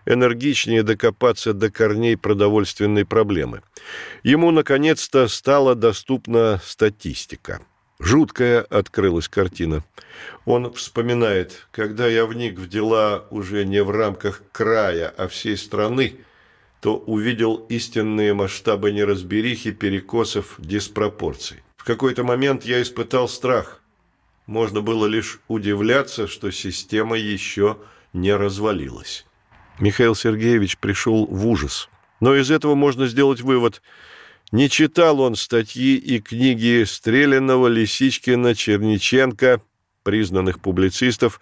энергичнее 0.07 0.83
докопаться 0.83 1.53
до 1.53 1.69
корней 1.69 2.17
продовольственной 2.17 3.05
проблемы. 3.05 3.61
Ему, 4.23 4.51
наконец-то, 4.51 5.27
стала 5.27 5.75
доступна 5.75 6.61
статистика. 6.63 7.61
Жуткая 7.99 8.61
открылась 8.61 9.27
картина. 9.27 9.83
Он 10.45 10.71
вспоминает, 10.73 11.67
когда 11.71 12.07
я 12.07 12.25
вник 12.25 12.59
в 12.59 12.67
дела 12.67 13.25
уже 13.31 13.65
не 13.65 13.83
в 13.83 13.89
рамках 13.89 14.43
края, 14.51 15.13
а 15.17 15.27
всей 15.27 15.57
страны, 15.57 16.15
то 16.79 16.97
увидел 16.97 17.55
истинные 17.69 18.35
масштабы 18.35 18.91
неразберихи, 18.91 19.71
перекосов, 19.71 20.55
диспропорций. 20.59 21.57
В 21.75 21.83
какой-то 21.83 22.23
момент 22.23 22.65
я 22.65 22.81
испытал 22.81 23.27
страх. 23.27 23.81
Можно 24.45 24.81
было 24.81 25.07
лишь 25.07 25.39
удивляться, 25.47 26.27
что 26.27 26.51
система 26.51 27.17
еще 27.17 27.77
не 28.13 28.33
развалилась. 28.35 29.25
Михаил 29.79 30.13
Сергеевич 30.13 30.77
пришел 30.77 31.25
в 31.25 31.47
ужас. 31.47 31.89
Но 32.19 32.35
из 32.35 32.51
этого 32.51 32.75
можно 32.75 33.07
сделать 33.07 33.41
вывод– 33.41 33.81
не 34.51 34.69
читал 34.69 35.19
он 35.19 35.35
статьи 35.35 35.95
и 35.95 36.19
книги 36.19 36.83
Стреляного, 36.85 37.67
Лисичкина, 37.67 38.55
Черниченко, 38.55 39.61
признанных 40.03 40.61
публицистов, 40.61 41.41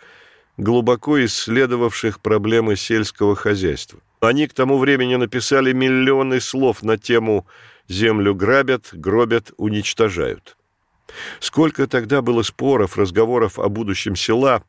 глубоко 0.57 1.23
исследовавших 1.23 2.19
проблемы 2.19 2.75
сельского 2.75 3.35
хозяйства. 3.35 3.99
Они 4.21 4.47
к 4.47 4.53
тому 4.53 4.79
времени 4.79 5.15
написали 5.15 5.71
миллионы 5.71 6.41
слов 6.41 6.81
на 6.81 6.97
тему 6.97 7.45
«Землю 7.87 8.33
грабят, 8.33 8.89
гробят, 8.91 9.51
уничтожают». 9.57 10.57
Сколько 11.39 11.85
тогда 11.85 12.23
было 12.23 12.41
споров, 12.41 12.97
разговоров 12.97 13.59
о 13.59 13.69
будущем 13.69 14.15
села, 14.15 14.63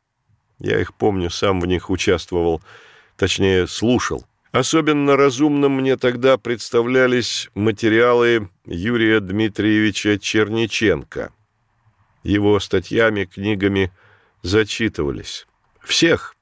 я 0.59 0.79
их 0.79 0.95
помню, 0.95 1.31
сам 1.31 1.61
в 1.61 1.67
них 1.67 1.89
участвовал, 1.89 2.61
точнее, 3.17 3.67
слушал– 3.67 4.27
Особенно 4.57 5.19
разумным 5.19 5.73
мне 5.73 5.99
тогда 5.99 6.39
представлялись 6.39 7.51
материалы 7.55 8.49
Юрия 8.65 9.21
Дмитриевича 9.21 10.19
Черниченко. 10.19 11.31
Его 12.23 12.59
статьями, 12.59 13.27
книгами 13.27 13.93
зачитывались. 14.41 15.47
Всех, 15.85 16.35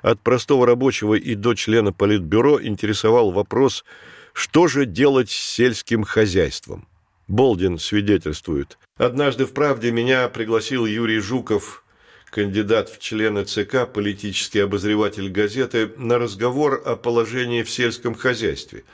от 0.00 0.18
простого 0.22 0.66
рабочего 0.66 1.12
и 1.12 1.34
до 1.34 1.52
члена 1.52 1.92
Политбюро, 1.92 2.58
интересовал 2.62 3.32
вопрос, 3.32 3.84
что 4.32 4.66
же 4.66 4.86
делать 4.86 5.28
с 5.28 5.36
сельским 5.36 6.04
хозяйством. 6.04 6.88
Болдин 7.26 7.78
свидетельствует. 7.78 8.78
«Однажды 8.96 9.44
в 9.44 9.52
«Правде» 9.52 9.90
меня 9.90 10.30
пригласил 10.30 10.86
Юрий 10.86 11.18
Жуков 11.18 11.84
кандидат 12.30 12.88
в 12.90 12.98
члены 12.98 13.44
ЦК, 13.44 13.86
политический 13.92 14.60
обозреватель 14.60 15.28
газеты, 15.30 15.90
на 15.96 16.18
разговор 16.18 16.82
о 16.84 16.96
положении 16.96 17.62
в 17.62 17.70
сельском 17.70 18.14
хозяйстве. 18.14 18.84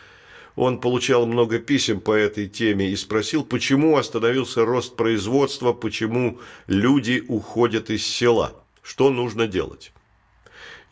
Он 0.57 0.81
получал 0.81 1.27
много 1.27 1.59
писем 1.59 2.01
по 2.01 2.13
этой 2.13 2.49
теме 2.49 2.89
и 2.91 2.97
спросил, 2.97 3.45
почему 3.45 3.97
остановился 3.97 4.65
рост 4.65 4.95
производства, 4.95 5.73
почему 5.73 6.39
люди 6.69 7.25
уходят 7.27 7.91
из 7.91 8.07
села, 8.07 8.55
что 8.83 9.11
нужно 9.11 9.49
делать. 9.49 9.93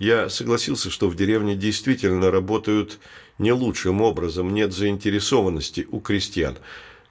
Я 0.01 0.29
согласился, 0.29 0.91
что 0.91 1.09
в 1.09 1.15
деревне 1.15 1.55
действительно 1.55 2.33
работают 2.33 2.99
не 3.39 3.53
лучшим 3.53 4.01
образом, 4.01 4.53
нет 4.53 4.73
заинтересованности 4.73 5.87
у 5.93 6.01
крестьян. 6.01 6.59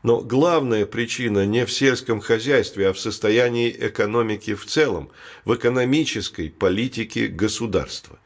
Но 0.03 0.21
главная 0.21 0.85
причина 0.85 1.45
не 1.45 1.65
в 1.65 1.71
сельском 1.71 2.21
хозяйстве, 2.21 2.89
а 2.89 2.93
в 2.93 2.99
состоянии 2.99 3.75
экономики 3.77 4.55
в 4.55 4.65
целом, 4.65 5.11
в 5.45 5.53
экономической 5.53 6.49
политике 6.49 7.27
государства. 7.27 8.17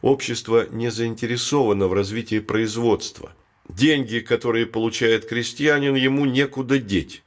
Общество 0.00 0.66
не 0.70 0.90
заинтересовано 0.90 1.88
в 1.88 1.92
развитии 1.92 2.38
производства. 2.38 3.32
Деньги, 3.68 4.20
которые 4.20 4.66
получает 4.66 5.26
крестьянин, 5.26 5.96
ему 5.96 6.24
некуда 6.24 6.78
деть. 6.78 7.22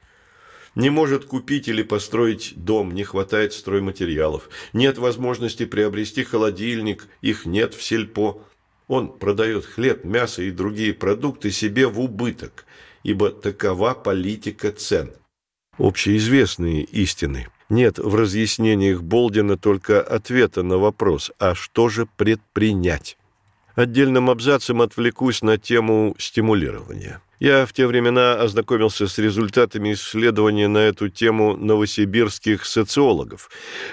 Не 0.74 0.90
может 0.90 1.24
купить 1.24 1.68
или 1.68 1.82
построить 1.82 2.54
дом, 2.56 2.92
не 2.92 3.04
хватает 3.04 3.52
стройматериалов. 3.52 4.48
Нет 4.72 4.98
возможности 4.98 5.66
приобрести 5.66 6.24
холодильник, 6.24 7.08
их 7.20 7.44
нет 7.44 7.74
в 7.74 7.82
сельпо. 7.82 8.42
Он 8.86 9.12
продает 9.12 9.64
хлеб, 9.64 10.04
мясо 10.04 10.42
и 10.42 10.50
другие 10.50 10.94
продукты 10.94 11.50
себе 11.50 11.86
в 11.86 12.00
убыток, 12.00 12.64
ибо 13.02 13.30
такова 13.30 13.94
политика 13.94 14.72
цен. 14.72 15.12
Общеизвестные 15.78 16.82
истины. 16.82 17.48
Нет 17.68 17.98
в 17.98 18.14
разъяснениях 18.14 19.02
Болдина 19.02 19.56
только 19.56 20.02
ответа 20.02 20.62
на 20.62 20.78
вопрос, 20.78 21.30
а 21.38 21.54
что 21.54 21.88
же 21.88 22.06
предпринять? 22.16 23.16
Отдельным 23.76 24.28
абзацем 24.28 24.82
отвлекусь 24.82 25.42
на 25.42 25.56
тему 25.56 26.14
стимулирования. 26.18 27.22
Я 27.38 27.64
в 27.64 27.72
те 27.72 27.86
времена 27.86 28.34
ознакомился 28.34 29.08
с 29.08 29.16
результатами 29.16 29.94
исследования 29.94 30.68
на 30.68 30.78
эту 30.78 31.08
тему 31.08 31.56
новосибирских 31.56 32.66
социологов. 32.66 33.48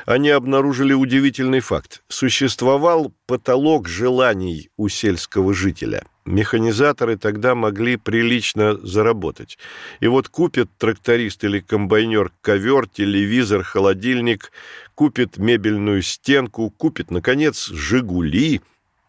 Они 0.06 0.30
обнаружили 0.30 0.92
удивительный 0.92 1.62
факт. 1.62 2.02
Существовал 2.10 3.14
потолок 3.26 3.88
желаний 3.88 4.70
у 4.76 4.90
сельского 4.90 5.54
жителя. 5.54 6.04
Механизаторы 6.28 7.18
тогда 7.18 7.56
могли 7.56 7.96
прилично 7.96 8.78
заработать. 8.86 9.58
И 10.02 10.08
вот 10.08 10.28
купит 10.28 10.70
тракторист 10.78 11.42
или 11.46 11.62
комбайнер 11.62 12.34
ковер, 12.42 12.90
телевизор, 12.90 13.64
холодильник, 13.64 14.52
купит 14.94 15.38
мебельную 15.38 16.02
стенку, 16.02 16.70
купит, 16.70 17.12
наконец, 17.12 17.70
«Жигули», 17.70 18.62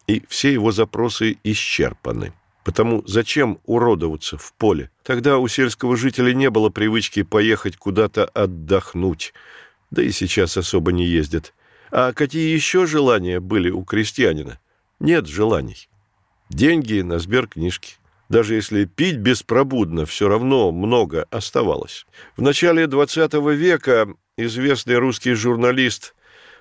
и 0.07 0.23
все 0.29 0.53
его 0.53 0.71
запросы 0.71 1.37
исчерпаны. 1.43 2.31
Потому 2.63 3.03
зачем 3.05 3.59
уродоваться 3.65 4.37
в 4.37 4.53
поле? 4.53 4.89
Тогда 5.03 5.39
у 5.39 5.47
сельского 5.49 5.97
жителя 5.97 6.33
не 6.33 6.49
было 6.49 6.69
привычки 6.69 7.23
поехать 7.23 7.75
куда-то 7.75 8.25
отдохнуть. 8.25 9.33
Да 9.91 10.01
и 10.01 10.11
сейчас 10.11 10.55
особо 10.55 10.93
не 10.93 11.05
ездят. 11.05 11.53
А 11.91 12.13
какие 12.13 12.53
еще 12.53 12.85
желания 12.85 13.41
были 13.41 13.69
у 13.71 13.83
крестьянина? 13.83 14.57
Нет 15.01 15.27
желаний. 15.27 15.89
Деньги 16.49 17.01
на 17.01 17.19
сберкнижки. 17.19 17.95
Даже 18.27 18.55
если 18.55 18.85
пить 18.85 19.17
беспробудно, 19.17 20.05
все 20.05 20.27
равно 20.27 20.71
много 20.71 21.25
оставалось. 21.31 22.05
В 22.37 22.41
начале 22.41 22.85
XX 22.85 23.55
века 23.55 24.07
известный 24.37 24.97
русский 24.97 25.33
журналист 25.33 26.13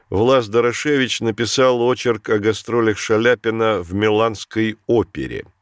Влас 0.08 0.48
Дорошевич 0.48 1.20
написал 1.20 1.82
очерк 1.82 2.30
о 2.30 2.38
гастролях 2.38 2.96
Шаляпина 2.96 3.82
в 3.82 3.92
Миланской 3.94 4.78
опере– 4.86 5.44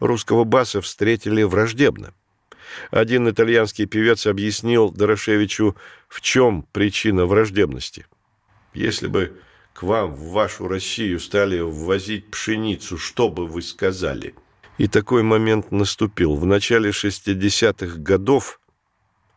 Русского 0.00 0.44
баса 0.44 0.80
встретили 0.80 1.42
враждебно. 1.42 2.12
Один 2.90 3.28
итальянский 3.28 3.86
певец 3.86 4.26
объяснил 4.26 4.90
Дорошевичу, 4.90 5.76
в 6.08 6.20
чем 6.20 6.66
причина 6.72 7.26
враждебности. 7.26 8.06
«Если 8.72 9.08
бы 9.08 9.38
к 9.72 9.82
вам 9.82 10.14
в 10.14 10.30
вашу 10.30 10.68
Россию 10.68 11.20
стали 11.20 11.60
ввозить 11.60 12.30
пшеницу, 12.30 12.98
что 12.98 13.28
бы 13.28 13.46
вы 13.46 13.62
сказали?» 13.62 14.34
И 14.78 14.88
такой 14.88 15.22
момент 15.22 15.70
наступил. 15.70 16.34
В 16.34 16.46
начале 16.46 16.90
60-х 16.90 17.98
годов 17.98 18.60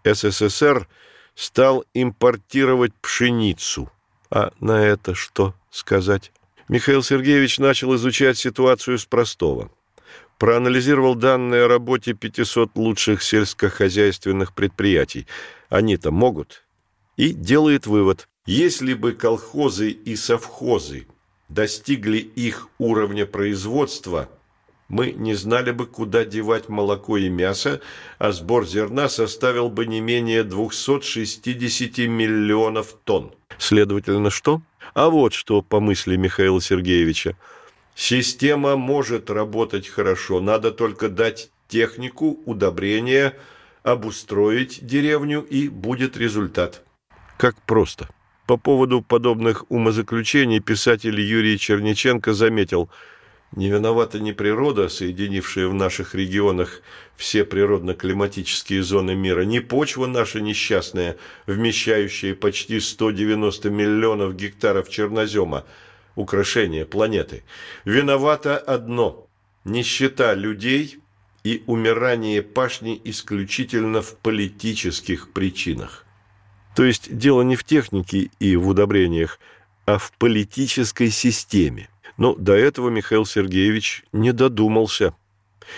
СССР 0.03 0.87
стал 1.35 1.83
импортировать 1.93 2.93
пшеницу. 2.95 3.91
А 4.31 4.51
на 4.59 4.83
это 4.83 5.13
что 5.13 5.53
сказать? 5.69 6.31
Михаил 6.67 7.03
Сергеевич 7.03 7.59
начал 7.59 7.95
изучать 7.95 8.37
ситуацию 8.37 8.97
с 8.97 9.05
простого 9.05 9.69
проанализировал 10.37 11.15
данные 11.15 11.63
о 11.63 11.67
работе 11.67 12.13
500 12.13 12.75
лучших 12.75 13.23
сельскохозяйственных 13.23 14.53
предприятий. 14.53 15.27
Они-то 15.69 16.11
могут. 16.11 16.63
И 17.17 17.31
делает 17.31 17.87
вывод. 17.87 18.27
Если 18.45 18.93
бы 18.93 19.13
колхозы 19.13 19.89
и 19.89 20.15
совхозы 20.15 21.07
достигли 21.49 22.17
их 22.17 22.69
уровня 22.77 23.25
производства, 23.25 24.29
мы 24.87 25.11
не 25.11 25.33
знали 25.33 25.71
бы, 25.71 25.87
куда 25.87 26.25
девать 26.25 26.69
молоко 26.69 27.17
и 27.17 27.29
мясо, 27.29 27.81
а 28.19 28.31
сбор 28.31 28.67
зерна 28.67 29.09
составил 29.09 29.69
бы 29.69 29.87
не 29.87 29.99
менее 29.99 30.43
260 30.43 31.97
миллионов 32.07 32.95
тонн. 33.03 33.33
Следовательно, 33.57 34.29
что? 34.29 34.61
А 34.93 35.09
вот 35.09 35.33
что, 35.33 35.61
по 35.61 35.79
мысли 35.79 36.15
Михаила 36.15 36.61
Сергеевича– 36.61 37.35
Система 37.95 38.75
может 38.75 39.29
работать 39.29 39.87
хорошо, 39.87 40.41
надо 40.41 40.71
только 40.71 41.07
дать 41.07 41.49
технику, 41.69 42.41
удобрения, 42.45 43.33
обустроить 43.83 44.85
деревню, 44.85 45.41
и 45.41 45.69
будет 45.69 46.17
результат. 46.17 46.83
Как 47.37 47.55
просто. 47.61 48.09
По 48.45 48.57
поводу 48.57 49.01
подобных 49.01 49.65
умозаключений 49.69 50.59
писатель 50.59 51.19
Юрий 51.19 51.57
Черниченко 51.57 52.33
заметил, 52.33 52.91
не 53.55 53.69
виновата 53.69 54.19
не 54.19 54.33
природа, 54.33 54.87
соединившая 54.87 55.67
в 55.67 55.73
наших 55.73 56.13
регионах 56.13 56.81
все 57.15 57.43
природно-климатические 57.43 58.83
зоны 58.83 59.15
мира, 59.15 59.41
не 59.45 59.61
почва 59.61 60.05
наша 60.05 60.41
несчастная, 60.41 61.17
вмещающая 61.47 62.35
почти 62.35 62.79
190 62.79 63.71
миллионов 63.71 64.35
гектаров 64.35 64.89
чернозема, 64.89 65.65
украшение 66.15 66.85
планеты. 66.85 67.43
Виновато 67.83 68.57
одно– 68.59 69.27
нищета 69.63 70.35
людей 70.35 70.99
и 71.43 71.63
умирание 71.65 72.43
пашни 72.43 73.01
исключительно 73.05 74.03
в 74.03 74.15
политических 74.17 75.31
причинах. 75.31 76.04
То 76.75 76.83
есть 76.83 77.15
дело 77.15 77.41
не 77.41 77.55
в 77.55 77.63
технике 77.63 78.29
и 78.39 78.55
в 78.55 78.67
удобрениях, 78.67 79.39
а 79.85 79.97
в 79.97 80.11
политической 80.13 81.09
системе. 81.09 81.89
Но 82.17 82.35
до 82.35 82.53
этого 82.53 82.89
Михаил 82.89 83.25
Сергеевич 83.25 84.03
не 84.11 84.31
додумался– 84.31 85.13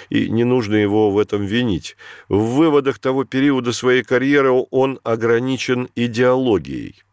и 0.09 0.29
не 0.29 0.43
нужно 0.43 0.75
его 0.75 1.11
в 1.11 1.17
этом 1.17 1.45
винить. 1.45 1.97
В 2.29 2.55
выводах 2.55 2.99
того 2.99 3.23
периода 3.23 3.73
своей 3.73 4.03
карьеры 4.03 4.51
он 4.71 4.99
ограничен 5.03 5.89
идеологией. 5.95 7.03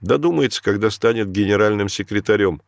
Додумается, 0.00 0.62
когда 0.62 0.90
станет 0.90 1.30
генеральным 1.30 1.88
секретарем. 1.88 2.62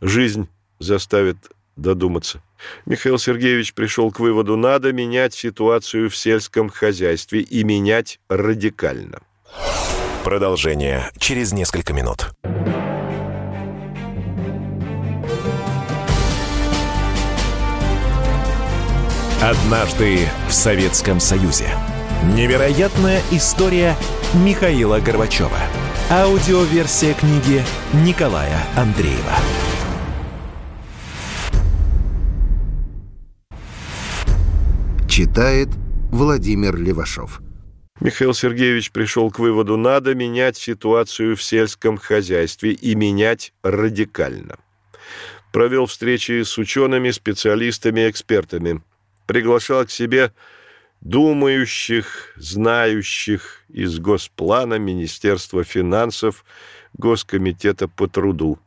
Жизнь 0.00 0.48
заставит 0.78 1.36
додуматься. 1.76 2.42
Михаил 2.84 3.18
Сергеевич 3.18 3.72
пришел 3.72 4.10
к 4.10 4.20
выводу, 4.20 4.56
надо 4.56 4.92
менять 4.92 5.32
ситуацию 5.32 6.10
в 6.10 6.16
сельском 6.16 6.68
хозяйстве 6.68 7.40
и 7.40 7.64
менять 7.64 8.20
радикально. 8.28 9.20
Продолжение 10.24 11.10
через 11.16 11.52
несколько 11.52 11.94
минут. 11.94 12.34
Однажды 19.40 20.28
в 20.46 20.52
Советском 20.52 21.20
Союзе. 21.20 21.70
Невероятная 22.34 23.22
история 23.30 23.96
Михаила 24.34 25.00
Горбачева. 25.00 25.58
Аудиоверсия 26.10 27.14
книги 27.14 27.64
Николая 27.94 28.58
Андреева. 28.76 29.16
Читает 35.08 35.70
Владимир 36.12 36.76
Левашов. 36.76 37.40
Михаил 38.00 38.32
Сергеевич 38.32 38.92
пришел 38.92 39.30
к 39.30 39.38
выводу, 39.38 39.76
надо 39.76 40.14
менять 40.14 40.56
ситуацию 40.56 41.36
в 41.36 41.42
сельском 41.42 41.98
хозяйстве 41.98 42.72
и 42.72 42.94
менять 42.94 43.52
радикально. 43.62 44.58
Провел 45.52 45.84
встречи 45.84 46.42
с 46.42 46.56
учеными, 46.56 47.10
специалистами, 47.10 48.08
экспертами. 48.08 48.80
Приглашал 49.26 49.84
к 49.84 49.90
себе 49.90 50.32
думающих, 51.02 52.32
знающих 52.36 53.64
из 53.68 53.98
Госплана, 53.98 54.78
Министерства 54.78 55.62
финансов, 55.62 56.46
Госкомитета 56.94 57.86
по 57.86 58.08
труду. 58.08 58.58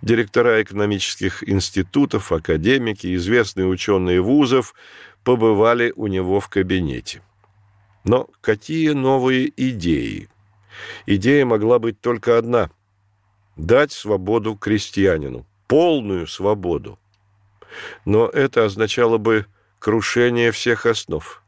Директора 0.00 0.62
экономических 0.62 1.46
институтов, 1.46 2.32
академики, 2.32 3.14
известные 3.14 3.66
ученые 3.66 4.22
вузов 4.22 4.74
побывали 5.22 5.92
у 5.96 6.06
него 6.06 6.40
в 6.40 6.48
кабинете. 6.48 7.20
Но 8.08 8.26
какие 8.40 8.92
новые 8.92 9.52
идеи? 9.54 10.30
Идея 11.04 11.44
могла 11.44 11.78
быть 11.78 12.00
только 12.00 12.38
одна– 12.38 12.70
дать 13.58 13.92
свободу 13.92 14.56
крестьянину, 14.56 15.44
полную 15.66 16.26
свободу. 16.26 16.98
Но 18.06 18.26
это 18.26 18.64
означало 18.64 19.18
бы 19.18 19.44
крушение 19.78 20.52
всех 20.52 20.86
основ. 20.86 21.42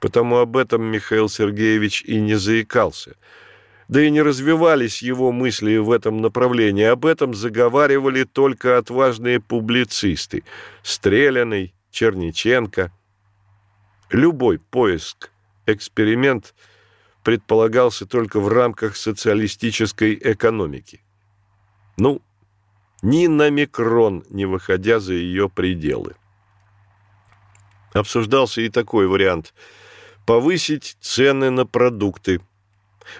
Потому 0.00 0.38
об 0.38 0.56
этом 0.56 0.84
Михаил 0.84 1.28
Сергеевич 1.28 2.02
и 2.02 2.18
не 2.18 2.36
заикался. 2.36 3.16
Да 3.88 4.02
и 4.02 4.10
не 4.10 4.22
развивались 4.22 5.02
его 5.02 5.32
мысли 5.32 5.76
в 5.76 5.90
этом 5.90 6.22
направлении. 6.22 6.84
Об 6.84 7.04
этом 7.04 7.34
заговаривали 7.34 8.24
только 8.24 8.78
отважные 8.78 9.38
публицисты– 9.38 10.44
Стреляный, 10.82 11.74
Черниченко. 11.90 12.90
Любой 14.08 14.58
поиск, 14.58 15.30
эксперимент 15.66 16.54
предполагался 17.22 18.06
только 18.06 18.40
в 18.40 18.48
рамках 18.48 18.96
социалистической 18.96 20.18
экономики. 20.20 21.00
Ну, 21.96 22.20
ни 23.02 23.26
на 23.26 23.50
микрон, 23.50 24.24
не 24.30 24.46
выходя 24.46 25.00
за 25.00 25.14
ее 25.14 25.48
пределы. 25.48 26.14
Обсуждался 27.92 28.62
и 28.62 28.68
такой 28.68 29.06
вариант– 29.06 29.54
повысить 30.26 30.96
цены 31.00 31.50
на 31.50 31.66
продукты. 31.66 32.40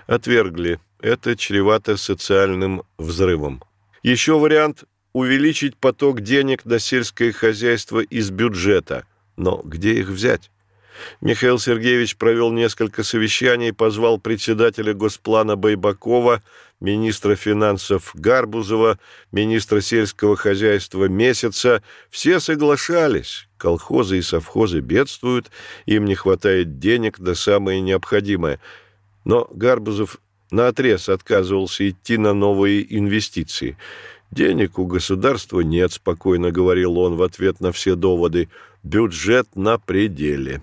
Отвергли. 0.06 0.80
Это 1.00 1.36
чревато 1.36 1.96
социальным 1.96 2.84
взрывом. 2.96 3.60
Еще 4.04 4.38
вариант– 4.38 4.84
увеличить 5.12 5.76
поток 5.76 6.20
денег 6.20 6.64
на 6.64 6.78
сельское 6.78 7.32
хозяйство 7.32 7.98
из 8.00 8.30
бюджета. 8.30 9.04
Но 9.36 9.60
где 9.64 9.94
их 9.94 10.08
взять? 10.08 10.51
Михаил 11.20 11.58
Сергеевич 11.58 12.16
провел 12.16 12.52
несколько 12.52 13.02
совещаний, 13.02 13.72
позвал 13.72 14.18
председателя 14.18 14.94
Госплана 14.94 15.56
Байбакова, 15.56 16.42
министра 16.80 17.36
финансов 17.36 18.10
Гарбузова, 18.14 18.98
министра 19.30 19.80
сельского 19.80 20.36
хозяйства 20.36 21.04
Месяца. 21.06 21.82
Все 22.10 22.40
соглашались. 22.40 23.48
Колхозы 23.56 24.18
и 24.18 24.22
совхозы 24.22 24.80
бедствуют, 24.80 25.50
им 25.86 26.04
не 26.04 26.14
хватает 26.14 26.78
денег 26.78 27.18
на 27.20 27.34
самое 27.34 27.80
необходимое. 27.80 28.60
Но 29.24 29.48
Гарбузов 29.52 30.18
наотрез 30.50 31.08
отказывался 31.08 31.88
идти 31.88 32.16
на 32.18 32.34
новые 32.34 32.84
инвестиции. 32.98 33.76
«Денег 34.32 34.78
у 34.78 34.86
государства 34.86 35.60
нет»,— 35.60 35.92
спокойно 35.94 36.50
говорил 36.50 36.98
он 36.98 37.16
в 37.16 37.22
ответ 37.22 37.60
на 37.60 37.70
все 37.70 37.96
доводы. 37.96 38.48
«Бюджет 38.82 39.54
на 39.54 39.78
пределе». 39.78 40.62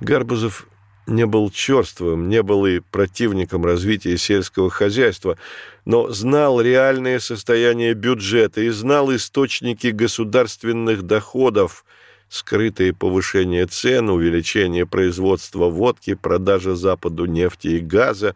Гарбузов 0.00 0.66
не 1.06 1.24
был 1.24 1.50
черствым, 1.50 2.28
не 2.28 2.42
был 2.42 2.66
и 2.66 2.80
противником 2.80 3.64
развития 3.64 4.18
сельского 4.18 4.70
хозяйства, 4.70 5.38
но 5.84 6.10
знал 6.10 6.60
реальное 6.60 7.20
состояние 7.20 7.94
бюджета 7.94 8.60
и 8.60 8.68
знал 8.70 9.14
источники 9.14 9.88
государственных 9.88 11.04
доходов, 11.04 11.84
скрытые 12.28 12.92
повышение 12.92 13.66
цен, 13.66 14.10
увеличение 14.10 14.84
производства 14.84 15.66
водки, 15.66 16.14
продажа 16.14 16.74
Западу 16.74 17.26
нефти 17.26 17.68
и 17.68 17.80
газа, 17.80 18.34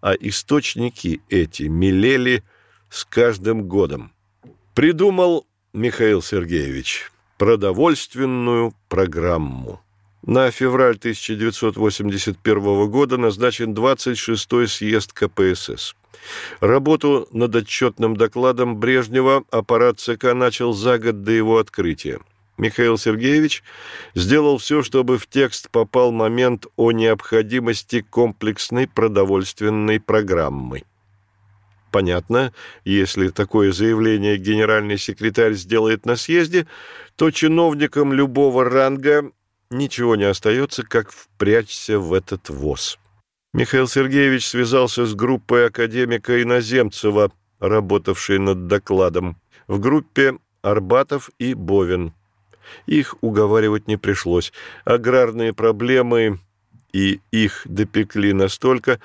а 0.00 0.12
источники 0.12 1.20
эти 1.28 1.64
мелели 1.64 2.42
с 2.90 3.04
каждым 3.04 3.68
годом. 3.68 4.12
Придумал 4.74 5.46
Михаил 5.72 6.22
Сергеевич 6.22 7.12
продовольственную 7.36 8.74
программу. 8.88 9.80
На 10.28 10.50
февраль 10.50 10.96
1981 10.96 12.90
года 12.90 13.16
назначен 13.16 13.72
26-й 13.72 14.68
съезд 14.68 15.14
КПСС. 15.14 15.96
Работу 16.60 17.26
над 17.32 17.56
отчетным 17.56 18.14
докладом 18.14 18.76
Брежнева 18.76 19.44
аппарат 19.50 20.00
ЦК 20.00 20.34
начал 20.34 20.74
за 20.74 20.98
год 20.98 21.22
до 21.22 21.32
его 21.32 21.56
открытия. 21.56 22.20
Михаил 22.58 22.98
Сергеевич 22.98 23.62
сделал 24.14 24.58
все, 24.58 24.82
чтобы 24.82 25.16
в 25.16 25.26
текст 25.26 25.70
попал 25.70 26.12
момент 26.12 26.66
о 26.76 26.92
необходимости 26.92 28.02
комплексной 28.02 28.86
продовольственной 28.86 29.98
программы. 29.98 30.82
Понятно, 31.90 32.52
если 32.84 33.28
такое 33.28 33.72
заявление 33.72 34.36
генеральный 34.36 34.98
секретарь 34.98 35.54
сделает 35.54 36.04
на 36.04 36.16
съезде, 36.16 36.66
то 37.16 37.30
чиновникам 37.30 38.12
любого 38.12 38.64
ранга 38.64 39.32
ничего 39.70 40.16
не 40.16 40.24
остается, 40.24 40.82
как 40.82 41.10
впрячься 41.12 41.98
в 41.98 42.12
этот 42.12 42.48
воз. 42.48 42.98
Михаил 43.54 43.88
Сергеевич 43.88 44.46
связался 44.46 45.06
с 45.06 45.14
группой 45.14 45.66
академика 45.66 46.42
Иноземцева, 46.42 47.32
работавшей 47.60 48.38
над 48.38 48.66
докладом. 48.66 49.36
В 49.66 49.80
группе 49.80 50.38
Арбатов 50.62 51.30
и 51.38 51.54
Бовин. 51.54 52.12
Их 52.86 53.16
уговаривать 53.22 53.88
не 53.88 53.96
пришлось. 53.96 54.52
Аграрные 54.84 55.54
проблемы 55.54 56.40
и 56.92 57.20
их 57.30 57.62
допекли 57.64 58.32
настолько, 58.32 59.00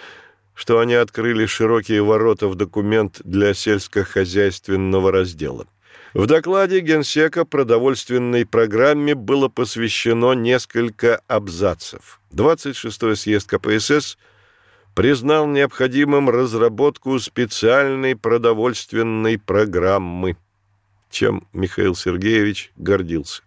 что 0.54 0.80
они 0.80 0.94
открыли 0.94 1.46
широкие 1.46 2.04
ворота 2.04 2.48
в 2.48 2.56
документ 2.56 3.22
для 3.24 3.54
сельскохозяйственного 3.54 5.12
раздела. 5.12 5.68
В 6.14 6.28
докладе 6.28 6.82
Генсека 6.82 7.44
продовольственной 7.44 8.46
программе 8.46 9.16
было 9.16 9.48
посвящено 9.48 10.34
несколько 10.34 11.22
абзацев. 11.28 12.20
26-й 12.32 13.16
съезд 13.16 13.50
КПСС 13.50 14.20
признал 14.94 15.48
необходимым 15.48 16.30
разработку 16.30 17.18
специальной 17.18 18.16
продовольственной 18.16 19.40
программы, 19.40 20.38
чем 21.10 21.48
Михаил 21.52 21.96
Сергеевич 21.96 22.72
гордился. 22.78 23.42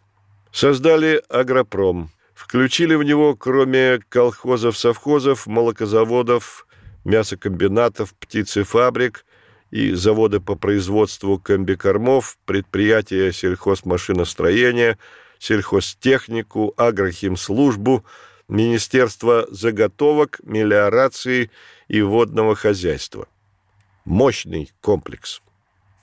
Создали 0.51 1.23
агропром, 1.29 2.11
включили 2.35 2.97
в 2.97 3.05
него, 3.05 3.37
кроме 3.37 4.01
колхозов-совхозов, 4.09 5.47
молокозаводов, 5.47 6.67
мясокомбинатов, 7.05 8.13
птицефабрик– 8.15 9.25
и 9.71 9.93
заводы 9.93 10.41
по 10.41 10.55
производству 10.55 11.39
комбикормов, 11.39 12.39
предприятия 12.45 13.33
сельхозмашиностроения, 13.33 14.99
сельхозтехнику, 15.39 16.75
агрохимслужбу, 16.77 18.05
Министерство 18.49 19.47
заготовок, 19.51 20.39
мелиорации 20.45 21.51
и 21.89 22.01
водного 22.01 22.55
хозяйства. 22.55 23.27
Мощный 24.05 24.71
комплекс. 24.81 25.43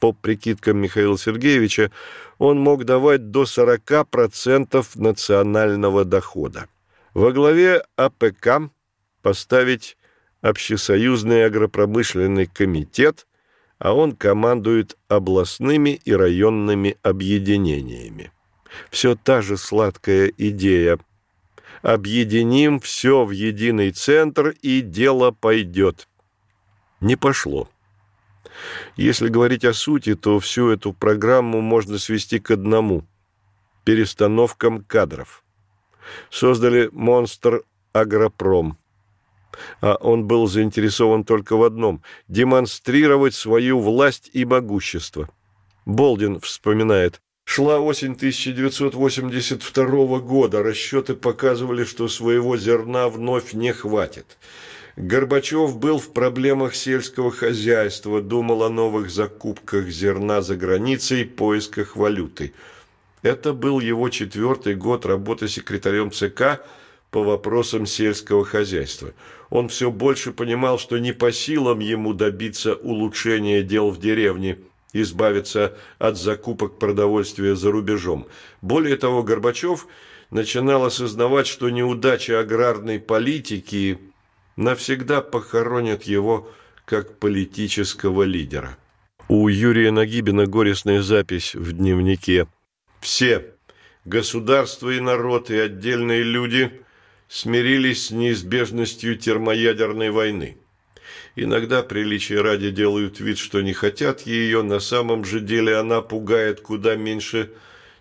По 0.01 0.11
прикидкам 0.11 0.79
Михаила 0.79 1.17
Сергеевича, 1.17 1.89
он 2.39 2.59
мог 2.59 2.83
давать 2.83 3.31
до 3.31 3.43
40% 3.43 4.85
национального 4.95 6.03
дохода. 6.03 6.67
Во 7.13 7.31
главе 7.31 7.85
АПК 7.95 8.69
поставить 9.21 9.97
Общесоюзный 10.41 11.45
агропромышленный 11.45 12.47
комитет– 12.47 13.25
а 13.79 13.93
он 13.93 14.15
командует 14.15 14.97
областными 15.07 15.99
и 16.05 16.13
районными 16.13 16.97
объединениями. 17.01 18.31
Все 18.89 19.15
та 19.15 19.41
же 19.41 19.57
сладкая 19.57 20.31
идея. 20.37 20.99
Объединим 21.81 22.79
все 22.79 23.25
в 23.25 23.31
единый 23.31 23.91
центр, 23.91 24.55
и 24.61 24.81
дело 24.81 25.31
пойдет. 25.31 26.07
Не 27.01 27.15
пошло. 27.15 27.69
Если 28.95 29.27
говорить 29.27 29.65
о 29.65 29.73
сути, 29.73 30.15
то 30.15 30.39
всю 30.39 30.69
эту 30.69 30.93
программу 30.93 31.61
можно 31.61 31.97
свести 31.97 32.39
к 32.39 32.51
одному– 32.51 33.05
перестановкам 33.83 34.83
кадров. 34.83 35.43
Создали 36.29 36.89
«Монстр 36.91 37.63
Агропром», 37.91 38.77
он 39.81 40.25
был 40.25 40.47
заинтересован 40.47 41.23
только 41.23 41.55
в 41.55 41.63
одном– 41.63 42.01
демонстрировать 42.27 43.35
свою 43.35 43.79
власть 43.79 44.29
и 44.33 44.45
могущество. 44.45 45.29
Болдин 45.85 46.39
вспоминает, 46.39 47.21
Шла 47.45 47.79
осень 47.79 48.13
1982 48.13 50.19
года. 50.19 50.63
Расчеты 50.63 51.13
показывали, 51.13 51.83
что 51.83 52.07
своего 52.07 52.57
зерна 52.57 53.09
вновь 53.09 53.53
не 53.53 53.73
хватит. 53.73 54.37
Горбачев 54.95 55.77
был 55.77 55.99
в 55.99 56.13
проблемах 56.13 56.75
сельского 56.75 57.31
хозяйства, 57.31 58.21
думал 58.21 58.63
о 58.63 58.69
новых 58.69 59.09
закупках 59.09 59.87
зерна 59.87 60.41
за 60.41 60.55
границей, 60.55 61.25
поисках 61.25 61.95
валюты. 61.95 62.53
Это 63.23 63.53
был 63.53 63.79
его 63.79 64.09
четвертый 64.09 64.75
год 64.75 65.05
работы 65.05 65.47
секретарем 65.47 66.11
ЦК– 66.11 66.61
по 67.13 67.23
вопросам 67.23 67.85
сельского 67.85 68.43
хозяйства. 68.43 69.13
Он 69.51 69.69
все 69.69 69.91
больше 69.91 70.33
понимал, 70.33 70.79
что 70.79 70.97
не 70.97 71.13
по 71.13 71.31
силам 71.31 71.77
ему 71.77 72.13
добиться 72.13 72.73
улучшения 72.73 73.61
дел 73.61 73.91
в 73.91 73.99
деревне, 73.99 74.57
избавиться 74.93 75.77
от 75.99 76.17
закупок 76.17 76.79
продовольствия 76.79 77.55
за 77.55 77.71
рубежом. 77.71 78.25
Более 78.61 78.97
того, 78.97 79.21
Горбачев 79.21 79.87
начинал 80.31 80.85
осознавать, 80.85 81.45
что 81.45 81.69
неудача 81.69 82.39
аграрной 82.39 82.99
политики 82.99 83.99
навсегда 84.55 85.21
похоронит 85.21 86.03
его 86.03 86.49
как 86.85 87.19
политического 87.19 88.23
лидера. 88.23 88.75
У 89.27 89.47
Юрия 89.49 89.91
Нагибина 89.91 90.47
горестная 90.47 91.03
запись 91.03 91.53
в 91.53 91.73
дневнике. 91.73 92.47
Все, 93.01 93.53
государство 94.03 94.89
и 94.89 94.99
народ, 94.99 95.51
и 95.51 95.57
отдельные 95.59 96.23
люди 96.23 96.82
смирились 97.33 98.07
с 98.07 98.11
неизбежностью 98.11 99.17
термоядерной 99.17 100.11
войны. 100.11 100.55
Иногда 101.35 101.81
приличия 101.81 102.41
ради 102.41 102.69
делают 102.69 103.19
вид, 103.19 103.39
что 103.39 103.61
не 103.61 103.73
хотят 103.73 104.21
ее, 104.21 104.61
на 104.61 104.79
самом 104.79 105.25
же 105.25 105.39
деле 105.39 105.77
она 105.77 106.01
пугает 106.01 106.61
куда 106.61 106.95
меньше, 106.95 107.51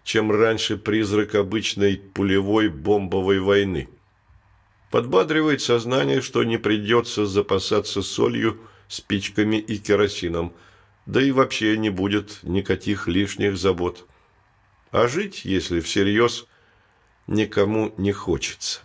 чем 0.05 0.31
раньше 0.31 0.77
призрак 0.77 1.35
обычной 1.35 1.97
пулевой 1.97 2.69
бомбовой 2.69 3.41
войны. 3.41 3.89
Подбадривает 4.91 5.63
сознание, 5.63 6.21
что 6.21 6.45
не 6.45 6.59
придется 6.59 7.25
запасаться 7.25 8.03
солью, 8.03 8.61
спичками 8.87 9.57
и 9.57 9.79
керосином, 9.79 10.53
да 11.07 11.23
и 11.23 11.31
вообще 11.31 11.79
не 11.79 11.89
будет 11.89 12.41
никаких 12.43 13.09
лишних 13.09 13.57
забот. 13.57 14.07
А 14.91 15.09
жить, 15.09 15.47
если 15.47 15.81
всерьез, 15.81 16.47
никому 17.27 17.95
не 17.97 18.13
хочется. 18.13 18.83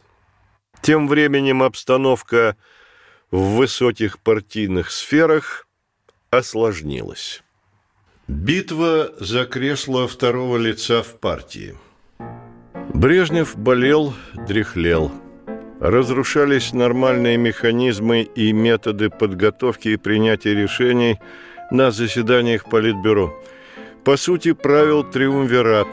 Тем 0.82 1.08
временем 1.08 1.64
обстановка 1.64 2.56
в 3.32 3.58
высоких 3.58 4.20
партийных 4.20 4.92
сферах 4.92 5.68
осложнилась. 6.30 7.44
Битва 8.28 9.12
за 9.20 9.46
кресло 9.46 10.08
второго 10.08 10.58
лица 10.58 11.02
в 11.02 11.20
партии. 11.20 11.78
Брежнев 12.94 13.58
болел, 13.58 14.14
дряхлел. 14.48 15.12
Разрушались 15.80 16.74
нормальные 16.74 17.38
механизмы 17.38 18.24
и 18.24 18.52
методы 18.52 19.10
подготовки 19.10 19.90
и 19.90 19.98
принятия 19.98 20.56
решений 20.56 21.20
на 21.72 21.92
заседаниях 21.92 22.66
Политбюро. 22.66 23.34
По 24.04 24.18
сути, 24.18 24.54
правил 24.54 25.04
триумвират 25.04 25.88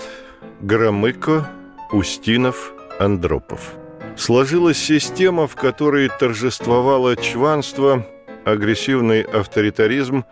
Громыко, 0.60 1.50
Устинов, 1.92 2.72
Андропов. 2.98 3.74
Сложилась 4.16 4.78
система, 4.78 5.46
в 5.46 5.56
которой 5.56 6.08
торжествовало 6.08 7.16
чванство, 7.16 8.06
агрессивный 8.44 9.22
авторитаризм, 9.22 10.24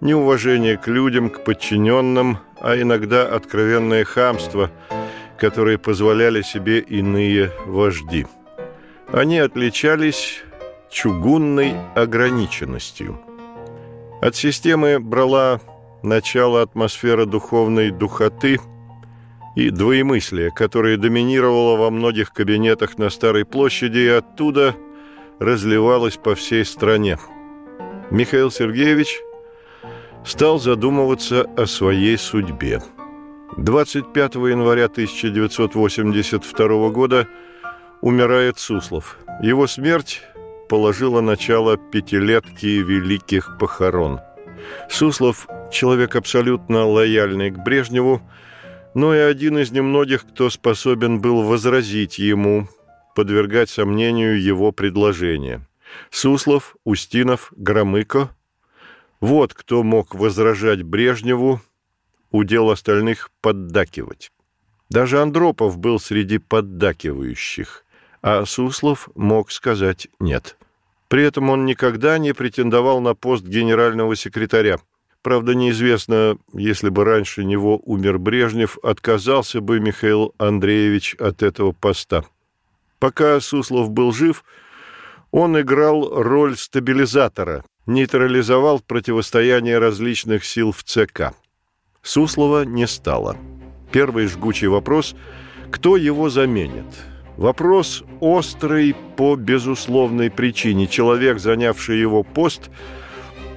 неуважение 0.00 0.76
к 0.76 0.88
людям, 0.88 1.30
к 1.30 1.44
подчиненным, 1.44 2.38
а 2.60 2.80
иногда 2.80 3.26
откровенное 3.26 4.04
хамство, 4.04 4.70
которые 5.38 5.78
позволяли 5.78 6.42
себе 6.42 6.80
иные 6.80 7.52
вожди. 7.66 8.26
Они 9.12 9.38
отличались 9.38 10.42
чугунной 10.90 11.74
ограниченностью. 11.94 13.20
От 14.20 14.34
системы 14.34 14.98
брала 14.98 15.60
начало 16.02 16.62
атмосфера 16.62 17.24
духовной 17.24 17.90
духоты– 17.92 18.58
и 19.58 19.70
двоемыслие, 19.70 20.52
которое 20.52 20.96
доминировало 20.96 21.76
во 21.76 21.90
многих 21.90 22.32
кабинетах 22.32 22.96
на 22.96 23.10
Старой 23.10 23.44
площади 23.44 23.98
и 23.98 24.06
оттуда 24.06 24.76
разливалось 25.40 26.16
по 26.16 26.36
всей 26.36 26.64
стране. 26.64 27.18
Михаил 28.12 28.52
Сергеевич 28.52 29.18
стал 30.24 30.60
задумываться 30.60 31.42
о 31.56 31.66
своей 31.66 32.16
судьбе. 32.18 32.84
25 33.56 34.36
января 34.36 34.84
1982 34.84 36.90
года 36.90 37.26
умирает 38.00 38.60
Суслов. 38.60 39.18
Его 39.42 39.66
смерть 39.66 40.22
положила 40.68 41.20
начало 41.20 41.76
пятилетки 41.76 42.66
великих 42.66 43.58
похорон. 43.58 44.20
Суслов– 44.88 45.48
человек 45.72 46.14
абсолютно 46.14 46.86
лояльный 46.86 47.50
к 47.50 47.58
Брежневу, 47.58 48.22
но 48.98 49.14
и 49.14 49.18
один 49.18 49.58
из 49.58 49.70
немногих, 49.70 50.26
кто 50.26 50.50
способен 50.50 51.20
был 51.20 51.44
возразить 51.44 52.18
ему, 52.18 52.66
подвергать 53.14 53.70
сомнению 53.70 54.42
его 54.42 54.72
предложение. 54.72 55.64
Суслов, 56.10 56.74
Устинов, 56.82 57.52
Громыко– 57.56 58.30
вот 59.20 59.54
кто 59.54 59.84
мог 59.84 60.16
возражать 60.16 60.82
Брежневу, 60.82 61.60
удел 62.32 62.70
остальных 62.70 63.30
поддакивать. 63.40 64.32
Даже 64.90 65.22
Андропов 65.22 65.78
был 65.78 66.00
среди 66.00 66.38
поддакивающих, 66.38 67.84
а 68.20 68.44
Суслов 68.46 69.10
мог 69.14 69.52
сказать 69.52 70.08
«нет». 70.18 70.58
При 71.06 71.22
этом 71.22 71.50
он 71.50 71.66
никогда 71.66 72.18
не 72.18 72.32
претендовал 72.34 73.00
на 73.00 73.14
пост 73.14 73.44
генерального 73.44 74.16
секретаря– 74.16 74.80
Правда, 75.22 75.54
неизвестно, 75.54 76.38
если 76.52 76.90
бы 76.90 77.04
раньше 77.04 77.44
него 77.44 77.80
умер 77.84 78.18
Брежнев, 78.18 78.78
отказался 78.82 79.60
бы 79.60 79.80
Михаил 79.80 80.34
Андреевич 80.38 81.16
от 81.18 81.42
этого 81.42 81.72
поста. 81.72 82.24
Пока 82.98 83.40
Суслов 83.40 83.90
был 83.90 84.12
жив, 84.12 84.44
он 85.30 85.60
играл 85.60 86.22
роль 86.22 86.56
стабилизатора, 86.56 87.64
нейтрализовал 87.86 88.80
противостояние 88.80 89.78
различных 89.78 90.44
сил 90.44 90.72
в 90.72 90.84
ЦК. 90.84 91.32
Суслова 92.02 92.64
не 92.64 92.86
стало. 92.86 93.36
Первый 93.90 94.26
жгучий 94.26 94.68
вопрос– 94.68 95.14
кто 95.70 95.96
его 95.96 96.30
заменит? 96.30 96.86
Вопрос 97.36 98.02
острый 98.20 98.96
по 99.16 99.36
безусловной 99.36 100.30
причине. 100.30 100.86
Человек, 100.86 101.38
занявший 101.38 102.00
его 102.00 102.22
пост– 102.22 102.70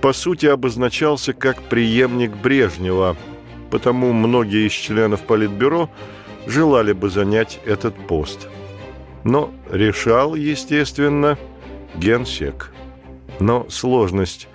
по 0.02 0.14
сути 0.14 0.48
обозначался 0.48 1.34
как 1.34 1.62
преемник 1.62 2.36
Брежнева, 2.36 3.16
потому 3.70 4.14
многие 4.14 4.68
из 4.68 4.74
членов 4.74 5.22
Политбюро 5.22 5.90
желали 6.48 6.94
бы 6.94 7.10
занять 7.10 7.60
этот 7.66 7.96
пост. 8.08 8.50
Но 9.24 9.54
решал, 9.70 10.34
естественно, 10.34 11.38
генсек. 11.96 12.72
Но 13.40 13.70
сложность. 13.70 14.48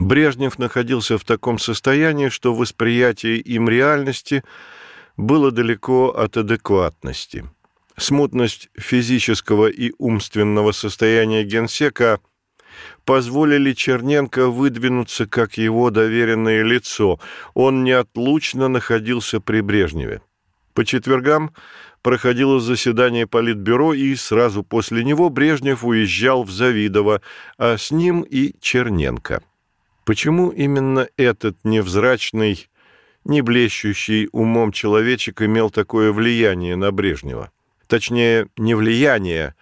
Брежнев 0.00 0.58
находился 0.58 1.16
в 1.16 1.24
таком 1.24 1.58
состоянии, 1.58 2.28
что 2.28 2.54
восприятие 2.54 3.38
им 3.38 3.68
реальности 3.68 4.42
было 5.16 5.52
далеко 5.52 6.08
от 6.08 6.36
адекватности. 6.36 7.44
Смутность 7.96 8.68
физического 8.76 9.68
и 9.68 9.92
умственного 9.98 10.72
состояния 10.72 11.44
генсека– 11.44 12.18
позволили 13.08 13.72
Черненко 13.72 14.50
выдвинуться 14.50 15.26
как 15.26 15.56
его 15.56 15.88
доверенное 15.88 16.62
лицо. 16.62 17.18
Он 17.54 17.82
неотлучно 17.82 18.68
находился 18.68 19.40
при 19.40 19.62
Брежневе. 19.62 20.20
По 20.74 20.84
четвергам 20.84 21.54
проходило 22.02 22.60
заседание 22.60 23.26
Политбюро, 23.26 23.94
и 23.94 24.14
сразу 24.14 24.62
после 24.62 25.04
него 25.04 25.30
Брежнев 25.30 25.84
уезжал 25.84 26.44
в 26.44 26.50
Завидово, 26.50 27.22
а 27.56 27.78
с 27.78 27.90
ним 27.90 28.26
и 28.28 28.54
Черненко. 28.60 29.42
Почему 30.04 30.50
именно 30.50 31.08
этот 31.16 31.56
невзрачный, 31.64 32.68
не 33.24 33.40
блещущий 33.40 34.28
умом 34.32 34.70
человечек 34.70 35.40
имел 35.40 35.70
такое 35.70 36.12
влияние 36.12 36.76
на 36.76 36.92
Брежнева? 36.92 37.52
Точнее, 37.86 38.48
не 38.58 38.74
влияние, 38.74 39.54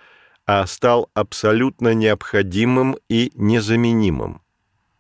а 0.47 0.65
стал 0.67 1.11
абсолютно 1.13 1.93
необходимым 1.93 2.97
и 3.09 3.33
незаменимым. 3.35 4.41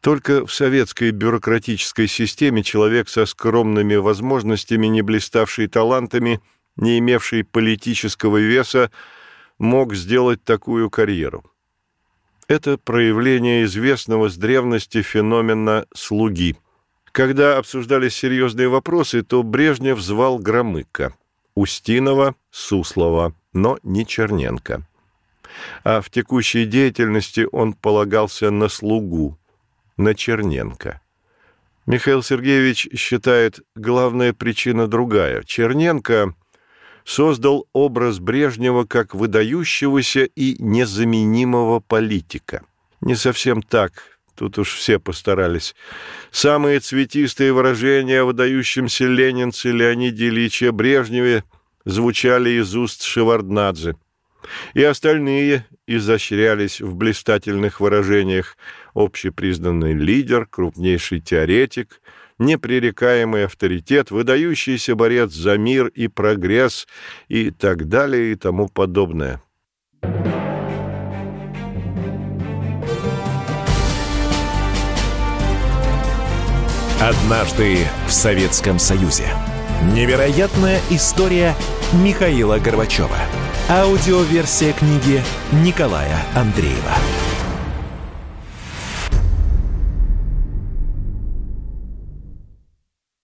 Только 0.01 0.45
в 0.47 0.53
советской 0.53 1.13
бюрократической 1.13 2.09
системе 2.09 2.63
человек 2.63 3.09
со 3.09 3.27
скромными 3.27 3.95
возможностями, 3.95 4.89
не 4.89 5.03
блиставший 5.03 5.69
талантами, 5.69 6.41
не 6.77 6.99
имевший 6.99 7.45
политического 7.45 8.39
веса, 8.39 8.91
мог 9.59 9.95
сделать 9.95 10.45
такую 10.45 10.91
карьеру. 10.91 11.45
Это 12.49 12.79
проявление 12.79 13.65
известного 13.65 14.29
с 14.29 14.37
древности 14.37 15.03
феномена 15.03 15.87
«слуги». 15.95 16.57
Когда 17.11 17.57
обсуждались 17.57 18.15
серьезные 18.15 18.69
вопросы, 18.69 19.23
то 19.23 19.43
Брежнев 19.43 20.01
звал 20.01 20.39
Громыка, 20.39 21.15
Устинова, 21.55 22.35
Суслова, 22.51 23.35
но 23.53 23.79
не 23.83 24.07
Черненко 24.07 24.87
а 25.85 26.01
в 26.01 26.11
текущей 26.11 26.65
деятельности 26.65 27.47
он 27.53 27.73
полагался 27.73 28.51
на 28.51 28.69
слугу, 28.69 29.39
на 29.97 30.15
Черненко. 30.15 31.01
Михаил 31.87 32.23
Сергеевич 32.23 32.89
считает, 32.97 33.61
главная 33.77 34.33
причина 34.33 34.89
другая. 34.89 35.45
Черненко 35.45 36.35
создал 37.05 37.69
образ 37.73 38.19
Брежнева 38.19 38.85
как 38.85 39.15
выдающегося 39.15 40.25
и 40.25 40.57
незаменимого 40.59 41.79
политика. 41.79 42.65
Не 43.01 43.15
совсем 43.15 43.63
так, 43.63 44.19
тут 44.35 44.59
уж 44.59 44.75
все 44.75 44.99
постарались. 44.99 45.77
Самые 46.33 46.81
цветистые 46.81 47.53
выражения 47.53 48.23
о 48.23 48.25
выдающемся 48.25 49.05
ленинце 49.05 49.71
Леониде 49.71 50.27
Ильиче 50.27 50.73
Брежневе 50.73 51.45
звучали 51.85 52.51
из 52.51 52.75
уст 52.75 53.05
Шеварднадзе– 53.05 53.95
И 54.75 54.83
остальные 54.83 55.67
изощрялись 55.87 56.81
в 56.81 56.95
блистательных 56.95 57.81
выражениях. 57.81 58.57
Общепризнанный 58.95 59.93
лидер, 59.93 60.47
крупнейший 60.47 61.21
теоретик, 61.21 62.01
непререкаемый 62.39 63.45
авторитет, 63.45 64.11
выдающийся 64.11 64.95
борец 64.95 65.33
за 65.33 65.57
мир 65.59 65.87
и 65.89 66.09
прогресс 66.09 66.87
и 67.29 67.51
так 67.51 67.89
далее 67.89 68.33
и 68.33 68.35
тому 68.35 68.69
подобное. 68.69 69.41
Однажды 77.01 77.79
в 78.09 78.11
Советском 78.11 78.79
Союзе. 78.79 79.25
Невероятная 79.93 80.81
история 80.91 81.55
Михаила 81.93 82.59
Горбачева. 82.59 83.19
Аудиоверсия 83.69 84.73
книги 84.73 85.25
Николая 85.51 86.25
Андреева. 86.37 86.95